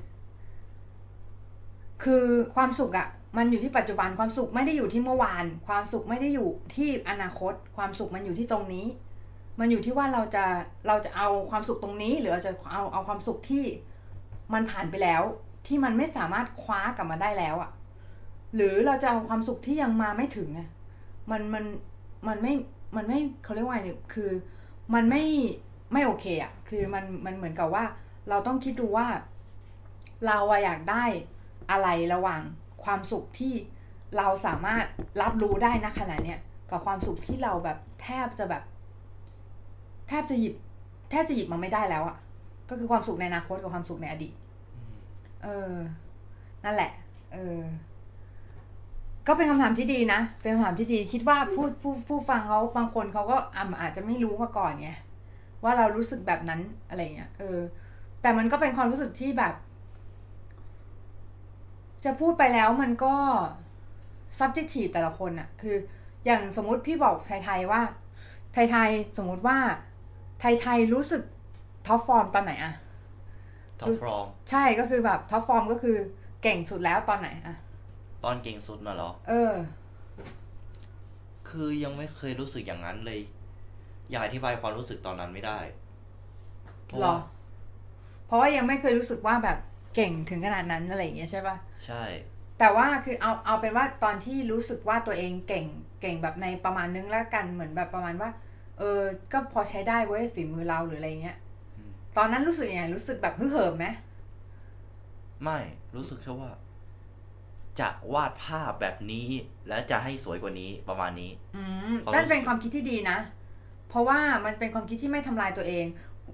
[2.04, 2.26] คือ
[2.56, 3.08] ความสุขอะ
[3.38, 8.86] มันอยู่ที่ปัจจุบันความสุขไม่ได้อยู่ที่เมื่อวาน ความสุขไม่ได้อยู่ที่อนาคต ความสุขมันอยู่ที่ตรงนี้
[9.60, 10.46] มันอยู่ที่ว่าเราจะ
[10.88, 13.64] เราจะเอาความสุขตรงนี้ หรือเราจะเอาเอาความสุขที่
[14.54, 15.24] มันผ่านไปแล้ว
[15.68, 17.72] ที่มันไม่สามารถคว้ากลับมาได้แล้วอะ่ะ
[18.56, 20.70] หรือเราจะเอาความสุขที่ยังมาไม่ถึงอะ
[21.32, 21.64] มันมัน
[22.28, 22.54] มันไม่
[22.96, 24.30] มันไม่เขาเรียกว่าไงเนี่ยคือ
[24.94, 25.24] มันไม่
[25.94, 27.86] ไม่โอเคอะ่ะคือมันมันเหมือนกับว่า
[28.30, 29.08] เราต้องคิดดูว่า
[30.28, 31.06] เราอะอยากได้
[31.72, 32.42] อะไรระหว่าง
[32.84, 33.54] ความสุขที่
[34.18, 34.86] เราสามารถ
[35.22, 36.40] รับรู้ได้นะขณะเนี้ย
[36.70, 38.64] กับความสุขที่เราแบบแทบจะแบบ
[40.08, 40.54] แทบจะหยิบ
[41.10, 42.18] แทบจะหยิบมาไม่ได้แล้วอะ่ะ
[42.70, 44.34] ก็คือความสุขในอนาคตกับความสุขในอดีต
[45.44, 45.74] เออ
[46.64, 46.92] นั่นแหละ
[47.34, 47.60] เออ
[49.28, 53.38] ก็เป็นคำถามที่ดีนะ เป็นคำถามที่ดีคิดว่าผู้ผู้ผู้ฟังเขาบางคนเขาก็
[53.82, 54.90] อาจจะไม่รู้มาก่อนไง
[55.64, 57.60] ว่าเรารู้สึกแบบนั้นอะไรเงี้ยเออ
[58.22, 59.54] แต่มันก็เป็นความรู้สึกที่แบบ
[62.06, 63.16] จะพูดไปแล้วมันก็
[64.40, 65.76] subjective แต่ละคนอะคือ
[66.26, 67.82] อย่างสมมุติพี่บอกไทยๆว่า
[68.54, 69.58] ไทยๆสมมุติว่า
[70.40, 71.24] ไทยๆรู้สึก
[71.88, 72.74] top form ตอนไหนอะ
[73.80, 75.98] top form ใช่ก็คือแบบ top form ก็คือ
[76.44, 77.56] เก่งสุดแล้วตอนไหนอะ
[78.26, 79.54] ตอนเก่งสุดน่ะเหรอ เออ
[81.50, 83.20] คือยังไม่เคยรู้สึกอย่างนั้นเลย
[84.10, 85.60] อยากอธิบายความรู้สึกตอนนั้นไม่ได้
[86.86, 87.18] เพราะหรอว่า
[88.26, 89.58] เพราะว่ายังไม่เคยรู้สึกว่าแบบ
[89.96, 91.56] เก่งถึงขนาดนั้นอะไรอย่างเงี้ยใช่ปะ
[91.86, 92.04] ใช่
[92.60, 95.66] แต่ว่าคือเอาเอาเป็นว่าตอนที่รู้สึกว่าตัวเองเก่ง
[96.02, 98.30] เก่งแบบในประมาณนึงแล้วกันเหมือนแบบประมาณว่า
[98.80, 99.02] เออ
[99.32, 101.38] ก็พอใช้ได้เว้ยฝีมือเราหรืออะไรเงี้ย
[102.18, 103.86] ตอนนั้นรู้สึกยังไงรู้สึกแบบฮึ่เหิมไหม
[105.44, 105.58] ไม่
[105.96, 106.52] รู้สึกแค่ว่า
[107.80, 109.28] จะวาดภาพแบบนี้
[109.68, 113.18] และจะให้สวยกว่านี้ประมาณนี้ อืมความรู้สึกนั่นเป็นความคิดที่ดีนะ
[113.90, 115.86] เพราะว่ามันเป็นความคิดที่ไม่ทำลายตัวเอง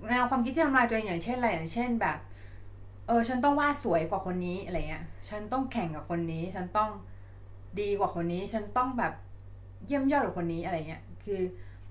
[0.09, 2.17] แนวความคิดที่ทำลายตัวเองอย่างเช่นอะไรอย่างเช่นแบบ
[3.07, 6.89] เออ ฉันต้องวาดสวยกว่าคนนี้อะไรเงี้ย ฉันต้องแข่งกับคนนี้ ฉันต้อง
[7.79, 9.13] ดีกว่าคนนี้ ฉันต้องแบบ
[9.85, 11.41] เยี่ยมยอดกว่าคนนี้อะไรเงี้ย คือ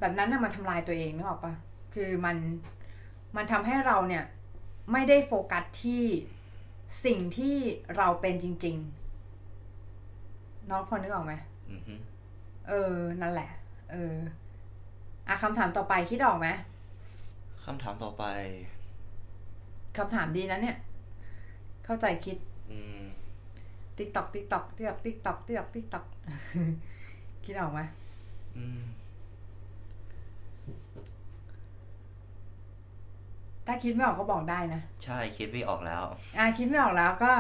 [0.00, 1.54] แบบนั้นน่ะมันทำลายตัวเองนึกออกปะ
[1.94, 2.36] คือมัน
[3.36, 4.24] มันทำให้เราเนี่ย
[4.92, 6.04] ไม่ได้โฟกัสที่
[7.04, 7.56] สิ่งที่
[7.96, 8.99] เราเป็นจริง ๆ
[10.70, 11.34] น้องพอนึกออกไหม
[11.70, 11.94] อือฮึ
[12.68, 13.50] เออ นั่นแหละ
[13.92, 14.14] เออ
[15.28, 16.48] อะคำถามต่อไปคิดออกไหม
[17.64, 18.24] คำถามต่อไป
[19.96, 20.76] คำถามดีนะเนี่ย
[21.84, 22.36] เข้าใจคิด
[22.70, 23.04] อืม
[23.96, 26.04] ติ๊กตอกติ๊กตอกติ๊กตอกติ๊กตอกติ๊กตอกติ๊กตอก
[27.44, 27.80] คิดออกไหม
[28.56, 28.82] อืม
[33.66, 36.02] ถ้าคิดไม่ออกก็บอกได้นะ ใช่คิดไม่ออกแล้ว
[36.38, 37.32] อะคิดไม่ออกแล้วก็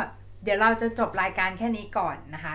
[0.42, 2.54] เดี๋ยวเราจะจบรายการแค่นี้ก่อนนะคะ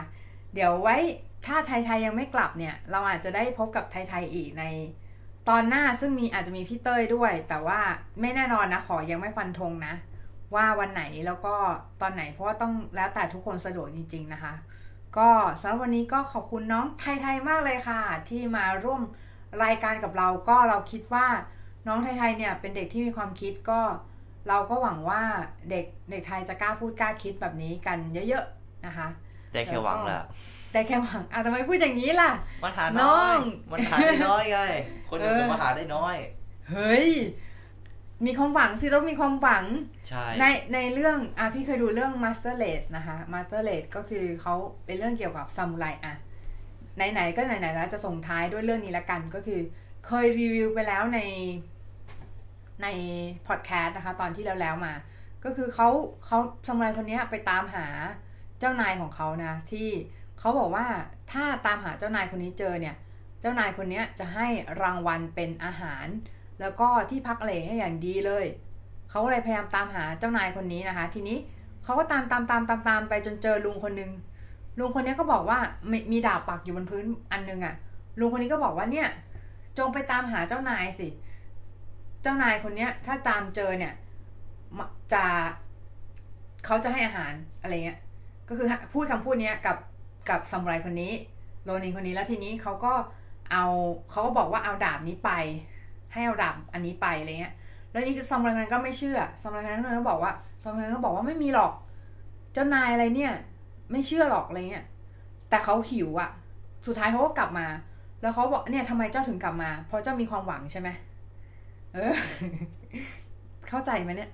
[0.56, 0.98] เดี๋ยวไว้
[1.46, 4.64] ถ้าไทยๆยังไม่กลับเนี่ย เราอาจจะได้พบกับไทยๆอีกใน
[5.50, 7.80] ตอนหน้าซึ่งมีอาจจะมีพี่เต้ยด้วย แต่ว่า
[8.22, 9.94] ไม่แน่นอนนะขอยังไม่ฟันธงนะ
[10.56, 11.56] ว่าวันไหนแล้วก็
[12.02, 14.54] ตอนไหนเพราะว่าต้องแล้วแต่ทุกคนสะดวกจริง ๆนะคะ
[15.18, 15.30] ก็
[15.60, 19.02] สำหรับวันนี้ก็ขอบคุณน้องไทยๆมากเลยค่ะ ที่มาร่วม
[19.64, 21.28] รายการกับเราก็เราคิดว่า
[21.88, 23.82] น้องไทยๆเนี่ยเป็นเด็กที่มีความคิดก็
[24.48, 25.22] เราก็หวังว่า
[25.70, 27.98] เด็กเด็กไทยจะกล้าพูดกล้าคิดแบบนี้กัน
[28.30, 29.08] เยอะๆนะคะ
[29.56, 30.24] ได้แค่หวังแหละ
[30.72, 32.32] แต่แค่หวังอะทำไมพูดอย่างนี้ล่ะ
[32.64, 33.40] มันหาน้น้ออยง
[33.72, 34.60] มันหาได้น้อยไง
[35.10, 36.16] คนอื่นเออจะมาหาได้น้อย
[36.72, 37.08] เฮ้ย
[38.26, 39.66] มีความหวังสิต้องมีความหวัง
[40.08, 46.16] ใช่ในในเรื่องอะพี่เคยดูเรื่อง Master Race นะคะ Master Race ก็คือเขาเป็นเรื่องเกี่ยวกับซามูไรอะ
[47.12, 49.60] ไหนๆก็ไหนๆแล้วจะส่งท้ายด้วยเรื่องนี้ละกันก็คือ
[50.08, 51.20] เคยรีวิวไปแล้วใน
[52.84, 52.88] ใน
[53.48, 54.94] พอดแคสต์นะคะ ตอนที่แล้วแล้วมา
[55.44, 55.90] ก็คือเขา
[56.26, 56.38] เขา
[56.68, 57.88] ซามูไรคนเนี้ยไปตามหา
[58.25, 59.88] เจ้านายของเขานะที่
[60.40, 60.86] เขาบอกว่า
[61.32, 62.96] ถ้าตามหาเจ้านายคนนี้เจอเนี่ย
[63.42, 64.48] เจ้านายคนนี้จะให้
[64.82, 66.08] รางวัลเป็นอาหาร
[66.60, 68.46] แล้วก็ที่พักอะไรให้อย่างดีเลย
[69.10, 71.38] เขาก็เลยพยายามตามหาเจ้านายคนนี้นะคะ ทีนี้
[71.84, 74.12] เขาก็ตามตามตามตามตามไปจนเจอลุงคนนึง
[74.80, 75.60] ลุงคนนี้ก็บอกว่า
[75.92, 77.76] มีมีดาบปักอยู่บนพื้นอันนึงอะ่ะ
[78.20, 79.08] ลุงคนนี้ก็บอกว่าเนี่ย
[79.78, 81.08] จงไปตามหาเจ้านายสิ
[82.22, 83.94] เจ้านายคนเนี้ย ถ้าตามเจอเนี่ย
[85.14, 85.24] จะ
[86.66, 88.00] เขาจะให้อาหารอะไรเงี้ย
[88.50, 89.78] ก็คือพูดคำพูดเนี้ยกับ
[90.30, 91.12] กับซามูไรคนนี้
[91.64, 92.94] โรนินคนนี้แล้วทีนี้เขาก็
[93.52, 93.66] เอา
[94.12, 95.32] เขาก็บอกว่าเอาดาบนี้ไป
[96.14, 97.54] ให้เอาดาบอันนี้ไปอะไรเงี้ย
[97.92, 100.32] แล้วนี่คือซามูไรคนนั้นก็ไม่เชื่อซามูไรคนนั้นก็บอกว่า
[100.64, 101.74] ซามูไรก็บอกว่าไม่มีหรอก
[102.54, 103.34] เจ้านายอะไรเนี่ย
[103.92, 104.86] ไม่เชื่อหรอกอะไรเงี้ย
[105.50, 106.30] แต่เขาหิวอะ
[106.88, 107.68] สุดท้ายเขาก็กลับมา
[108.22, 110.90] แล้วเขาบอกเนี่ยทำไมเจ้าถึงกลับมา เพราะเจ้ามีความหวังใช่ไหม
[111.94, 112.14] เออ
[113.70, 114.30] เข้าใจไหมเนี่ย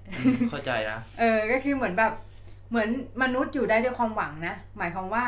[0.51, 2.13] เข้าใจนะ เออ ก็คือเหมือนแบบ
[2.71, 2.89] เหมือน
[3.21, 5.25] มนุษย์อยู่ได้ด้วยความหวังนะ หมายความว่า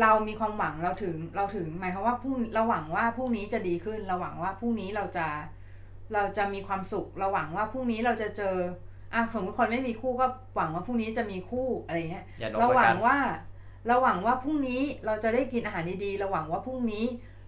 [0.00, 5.26] เรามีความหวังเราถึงเราถึง หมายความว่าพรุ่งเราหวังว่าพรุ่งนี้จะดีขึ้น เราหวังว่าพรุ่งนี้เราจะ
[6.14, 8.56] เราจะมีความสุข เราหวังว่าพรุ่งนี้เราจะเจอ
[9.14, 13.18] อะสมมติคนไม่มีคู่ก็หวังว่าพรุ่งนี้จะมีคู่อะไรเงี้ยอย่านกเราประหวักังนว่า
[13.86, 17.04] เราหวังว่าพรุ่งนี้เราจะได้กินอาหารดีๆ เราหวังว่าพรุ่งนี้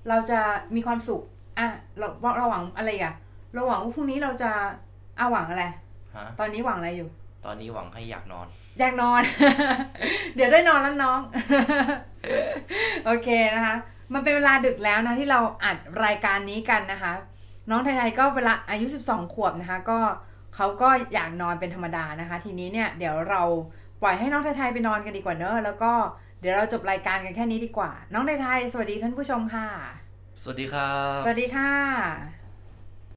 [0.08, 0.40] เราจะ
[0.74, 1.22] มีความสุข
[1.58, 1.68] อะ
[1.98, 2.06] เรา
[2.38, 3.14] เราหวังอะไรอะ
[3.54, 4.50] เราหวังว่าพรุ่งนี้เราจะ
[5.18, 5.64] อะหวังอะไร
[6.16, 7.08] ฮะตอนนี้หวังอะไรอยู่
[7.44, 8.46] ตอนนี้หวังให้อยากนอน
[8.78, 9.22] อยากนอน
[10.34, 11.20] เดี๋ยวได้นอนแล้วน้อง
[13.06, 13.74] โอเคนะคะ
[14.12, 17.12] มันเป็นเวลาดึกแล้วนะที่เราอัดรายการนี้กันนะคะ
[17.70, 19.98] น้องไทยๆก็เวลาอายุ 12 ขวบนะคะ ก็
[20.54, 23.42] เขาก็อยากนอนเป็นธรรมดานะคะ ทีนี้เนี่ยเดี๋ยวเรา
[24.02, 25.92] ปล่อยให้น้องไทยๆไปนอนกันดีกว่าเนอะแล้วก็
[26.40, 29.68] เดี๋ยวเราจบรายการกันแค่นี้ดีกว่า น้องไทยๆสวัสดีท่านผู้ชมค่ะ
[30.42, 32.39] สวัสดีครับ สวัสดีค่ะ